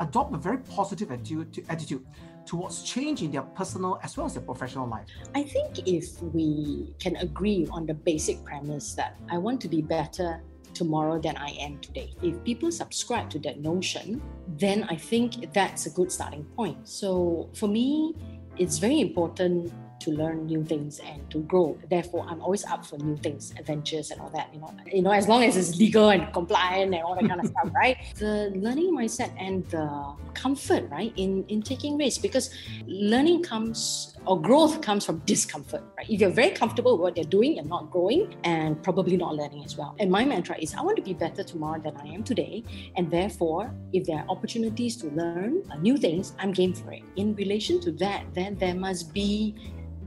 adopt 0.00 0.34
a 0.34 0.38
very 0.38 0.58
positive 0.58 1.10
attitude, 1.10 1.64
attitude 1.68 2.04
towards 2.44 2.82
change 2.82 3.22
in 3.22 3.30
their 3.30 3.42
personal 3.42 4.00
as 4.02 4.16
well 4.16 4.26
as 4.26 4.34
their 4.34 4.42
professional 4.42 4.88
life? 4.88 5.06
I 5.34 5.42
think 5.42 5.86
if 5.86 6.20
we 6.22 6.94
can 6.98 7.16
agree 7.16 7.68
on 7.70 7.86
the 7.86 7.94
basic 7.94 8.44
premise 8.44 8.94
that 8.94 9.16
I 9.30 9.38
want 9.38 9.60
to 9.62 9.68
be 9.68 9.82
better 9.82 10.42
tomorrow 10.74 11.20
than 11.20 11.36
I 11.36 11.50
am 11.60 11.78
today. 11.80 12.14
If 12.22 12.42
people 12.44 12.72
subscribe 12.72 13.30
to 13.30 13.38
that 13.40 13.60
notion, 13.60 14.22
then 14.48 14.84
I 14.84 14.96
think 14.96 15.52
that's 15.52 15.86
a 15.86 15.90
good 15.90 16.10
starting 16.10 16.44
point. 16.56 16.88
So 16.88 17.50
for 17.54 17.68
me, 17.68 18.14
it's 18.56 18.78
very 18.78 19.00
important 19.00 19.72
to 20.02 20.10
learn 20.10 20.46
new 20.46 20.64
things 20.64 21.00
and 21.00 21.18
to 21.30 21.38
grow. 21.40 21.78
Therefore, 21.88 22.26
I'm 22.28 22.40
always 22.40 22.64
up 22.64 22.84
for 22.84 22.98
new 22.98 23.16
things, 23.16 23.52
adventures 23.58 24.10
and 24.10 24.20
all 24.20 24.30
that. 24.30 24.52
You 24.52 24.60
know, 24.60 24.70
you 24.86 25.02
know, 25.02 25.12
as 25.12 25.28
long 25.28 25.42
as 25.44 25.56
it's 25.56 25.78
legal 25.78 26.10
and 26.10 26.32
compliant 26.32 26.94
and 26.94 27.02
all 27.02 27.14
that 27.14 27.28
kind 27.28 27.40
of 27.40 27.46
stuff, 27.46 27.70
right? 27.74 27.96
The 28.22 28.52
learning 28.54 28.90
mindset 28.96 29.32
and 29.38 29.64
the 29.66 29.86
comfort, 30.34 30.88
right, 30.90 31.12
in 31.16 31.44
in 31.48 31.62
taking 31.62 31.96
risks 31.96 32.20
because 32.20 32.50
learning 32.86 33.42
comes 33.42 34.14
or 34.26 34.40
growth 34.40 34.80
comes 34.80 35.04
from 35.04 35.18
discomfort, 35.20 35.82
right? 35.96 36.08
If 36.08 36.20
you're 36.20 36.30
very 36.30 36.50
comfortable 36.50 36.92
with 36.92 37.02
what 37.02 37.16
you're 37.16 37.32
doing, 37.38 37.56
you're 37.56 37.64
not 37.64 37.90
growing 37.90 38.34
and 38.44 38.80
probably 38.82 39.16
not 39.16 39.34
learning 39.34 39.64
as 39.64 39.76
well. 39.76 39.96
And 39.98 40.10
my 40.10 40.24
mantra 40.24 40.56
is 40.58 40.74
I 40.74 40.82
want 40.82 40.96
to 40.96 41.02
be 41.02 41.14
better 41.14 41.42
tomorrow 41.42 41.80
than 41.80 41.96
I 41.96 42.06
am 42.06 42.22
today. 42.22 42.64
And 42.96 43.10
therefore, 43.10 43.72
if 43.92 44.06
there 44.06 44.18
are 44.18 44.26
opportunities 44.28 44.96
to 44.98 45.08
learn 45.10 45.62
new 45.80 45.96
things, 45.96 46.34
I'm 46.38 46.52
game 46.52 46.74
for 46.74 46.92
it. 46.92 47.02
In 47.16 47.34
relation 47.34 47.80
to 47.80 47.92
that, 47.92 48.24
then 48.34 48.56
there 48.56 48.74
must 48.74 49.12
be 49.12 49.54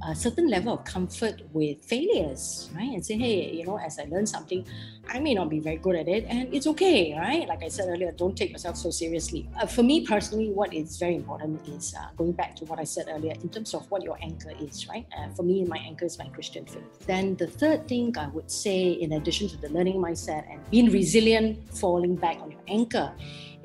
a 0.08 0.16
certain 0.16 0.48
level 0.48 0.74
of 0.74 0.84
comfort 0.86 1.42
with 1.52 1.84
failures, 1.84 2.70
right? 2.76 2.94
And 2.94 3.06
say, 3.06 3.18
hey, 3.18 3.52
you 3.54 3.66
know, 3.66 3.78
as 3.78 4.00
I 4.00 4.04
learn 4.06 4.26
something, 4.26 4.66
I 5.08 5.20
may 5.20 5.34
not 5.34 5.50
be 5.50 5.60
very 5.60 5.78
good 5.78 5.96
at 5.96 6.08
it, 6.08 6.26
and 6.28 6.54
it's 6.54 6.68
okay, 6.68 7.14
right? 7.18 7.48
Like 7.48 7.64
I 7.64 7.68
said 7.68 7.90
earlier, 7.90 8.12
don't 8.12 8.36
take 8.36 8.52
yourself 8.52 8.78
so 8.78 8.90
seriously. 8.90 9.48
Uh, 9.60 9.66
for 9.66 9.84
me 9.84 10.06
personally, 10.06 10.50
what 10.50 10.74
is 10.74 10.98
very 10.98 11.16
important 11.16 11.68
is 11.68 11.94
uh, 11.96 12.08
going 12.18 12.32
back 12.32 12.56
to 12.58 12.66
what 12.66 12.80
I 12.80 12.84
said 12.84 13.06
earlier 13.10 13.34
in 13.42 13.50
terms 13.50 13.74
of 13.74 13.90
what 13.92 14.04
your 14.04 14.18
anchor 14.22 14.52
is, 14.60 14.88
right? 14.88 15.06
Uh, 15.18 15.30
for 15.30 15.44
me, 15.44 15.64
my 15.66 15.78
anchor 15.78 16.06
is 16.06 16.18
my 16.18 16.28
Christian 16.30 16.66
faith. 16.66 16.84
Then 17.06 17.36
the 17.36 17.48
third 17.48 17.88
thing 17.88 18.18
I 18.18 18.28
would 18.28 18.50
say, 18.50 18.92
in 18.92 19.14
addition 19.14 19.48
to 19.50 19.58
the 19.58 19.70
learning 19.70 19.96
mindset 19.96 20.52
and 20.52 20.60
being 20.72 20.92
resilient, 20.92 21.60
falling 21.74 22.16
back 22.16 22.38
on 22.42 22.52
your 22.52 22.62
anchor, 22.68 23.14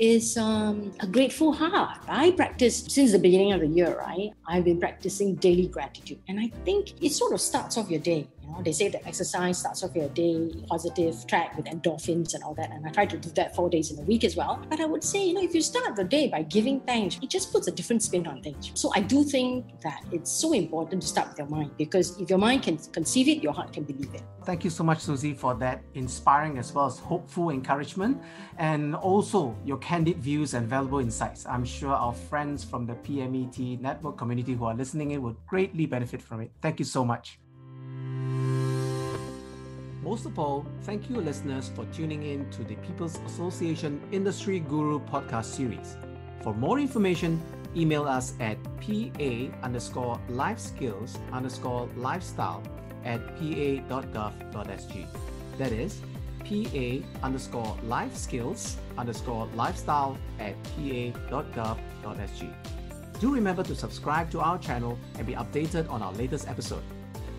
is 0.00 0.38
um, 0.38 0.92
a 1.00 1.06
grateful 1.06 1.52
heart. 1.52 1.98
I 2.08 2.30
practice 2.30 2.84
since 2.88 3.12
the 3.12 3.18
beginning 3.18 3.52
of 3.52 3.60
the 3.60 3.66
year, 3.66 3.98
right? 3.98 4.30
I've 4.48 4.64
been 4.64 4.80
practicing 4.80 5.34
daily 5.34 5.68
gratitude. 5.68 6.18
And 6.26 6.40
I 6.40 6.48
think 6.64 7.02
it 7.02 7.12
sort 7.12 7.34
of 7.34 7.40
starts 7.40 7.76
off 7.76 7.90
your 7.90 8.00
day 8.00 8.26
know, 8.50 8.62
they 8.62 8.72
say 8.72 8.88
that 8.88 9.06
exercise 9.06 9.58
starts 9.58 9.82
off 9.82 9.94
your 9.94 10.08
day 10.10 10.50
positive 10.68 11.26
track 11.26 11.56
with 11.56 11.66
endorphins 11.66 12.34
and 12.34 12.42
all 12.44 12.54
that. 12.54 12.70
And 12.70 12.86
I 12.86 12.90
try 12.90 13.06
to 13.06 13.16
do 13.16 13.30
that 13.30 13.54
four 13.54 13.68
days 13.68 13.90
in 13.90 13.98
a 13.98 14.02
week 14.02 14.24
as 14.24 14.36
well. 14.36 14.62
But 14.68 14.80
I 14.80 14.86
would 14.86 15.02
say, 15.04 15.26
you 15.26 15.34
know, 15.34 15.42
if 15.42 15.54
you 15.54 15.62
start 15.62 15.96
the 15.96 16.04
day 16.04 16.28
by 16.28 16.42
giving 16.42 16.80
thanks, 16.80 17.18
it 17.22 17.30
just 17.30 17.52
puts 17.52 17.66
a 17.68 17.72
different 17.72 18.02
spin 18.02 18.26
on 18.26 18.42
things. 18.42 18.70
So 18.74 18.92
I 18.94 19.00
do 19.00 19.24
think 19.24 19.80
that 19.80 20.04
it's 20.12 20.30
so 20.30 20.52
important 20.52 21.02
to 21.02 21.08
start 21.08 21.28
with 21.28 21.38
your 21.38 21.48
mind 21.48 21.72
because 21.76 22.18
if 22.20 22.30
your 22.30 22.38
mind 22.38 22.62
can 22.62 22.76
conceive 22.92 23.28
it, 23.28 23.42
your 23.42 23.52
heart 23.52 23.72
can 23.72 23.84
believe 23.84 24.14
it. 24.14 24.22
Thank 24.44 24.64
you 24.64 24.70
so 24.70 24.84
much, 24.84 25.00
Susie, 25.00 25.34
for 25.34 25.54
that 25.56 25.82
inspiring 25.94 26.58
as 26.58 26.72
well 26.72 26.86
as 26.86 26.98
hopeful 26.98 27.50
encouragement 27.50 28.20
and 28.58 28.94
also 28.94 29.56
your 29.64 29.78
candid 29.78 30.18
views 30.18 30.54
and 30.54 30.68
valuable 30.68 31.00
insights. 31.00 31.46
I'm 31.46 31.64
sure 31.64 31.92
our 31.92 32.14
friends 32.14 32.64
from 32.64 32.86
the 32.86 32.94
PMET 32.94 33.80
network 33.80 34.16
community 34.16 34.54
who 34.54 34.64
are 34.64 34.74
listening 34.74 35.10
in 35.10 35.22
would 35.22 35.36
greatly 35.46 35.86
benefit 35.86 36.22
from 36.22 36.40
it. 36.40 36.52
Thank 36.62 36.78
you 36.78 36.84
so 36.84 37.04
much. 37.04 37.39
Most 40.02 40.24
of 40.24 40.38
all, 40.38 40.64
thank 40.82 41.10
you, 41.10 41.16
listeners, 41.16 41.70
for 41.74 41.84
tuning 41.86 42.22
in 42.22 42.50
to 42.52 42.64
the 42.64 42.76
People's 42.76 43.18
Association 43.26 44.00
Industry 44.12 44.60
Guru 44.60 44.98
podcast 44.98 45.44
series. 45.44 45.98
For 46.42 46.54
more 46.54 46.78
information, 46.78 47.42
email 47.76 48.04
us 48.04 48.32
at 48.40 48.56
pa 48.80 49.50
underscore 49.62 50.18
life 50.30 50.58
skills 50.58 51.18
underscore 51.32 51.86
lifestyle 51.96 52.62
at 53.04 53.20
pa.gov.sg. 53.36 55.06
That 55.58 55.72
is 55.72 56.00
pa 56.44 57.02
underscore 57.22 57.76
life 57.84 58.16
skills 58.16 58.78
underscore 58.96 59.48
lifestyle 59.54 60.16
at 60.38 60.54
pa.gov.sg. 60.64 62.54
Do 63.20 63.34
remember 63.34 63.62
to 63.64 63.74
subscribe 63.74 64.30
to 64.30 64.40
our 64.40 64.56
channel 64.56 64.98
and 65.18 65.26
be 65.26 65.34
updated 65.34 65.90
on 65.90 66.02
our 66.02 66.12
latest 66.14 66.48
episode. 66.48 66.82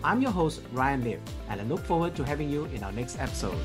I'm 0.04 0.20
your 0.20 0.32
host, 0.32 0.62
Ryan 0.72 1.04
Liu, 1.04 1.20
and 1.48 1.60
I 1.60 1.64
look 1.64 1.80
forward 1.80 2.16
to 2.16 2.24
having 2.24 2.50
you 2.50 2.64
in 2.74 2.82
our 2.82 2.90
next 2.90 3.20
episode. 3.20 3.58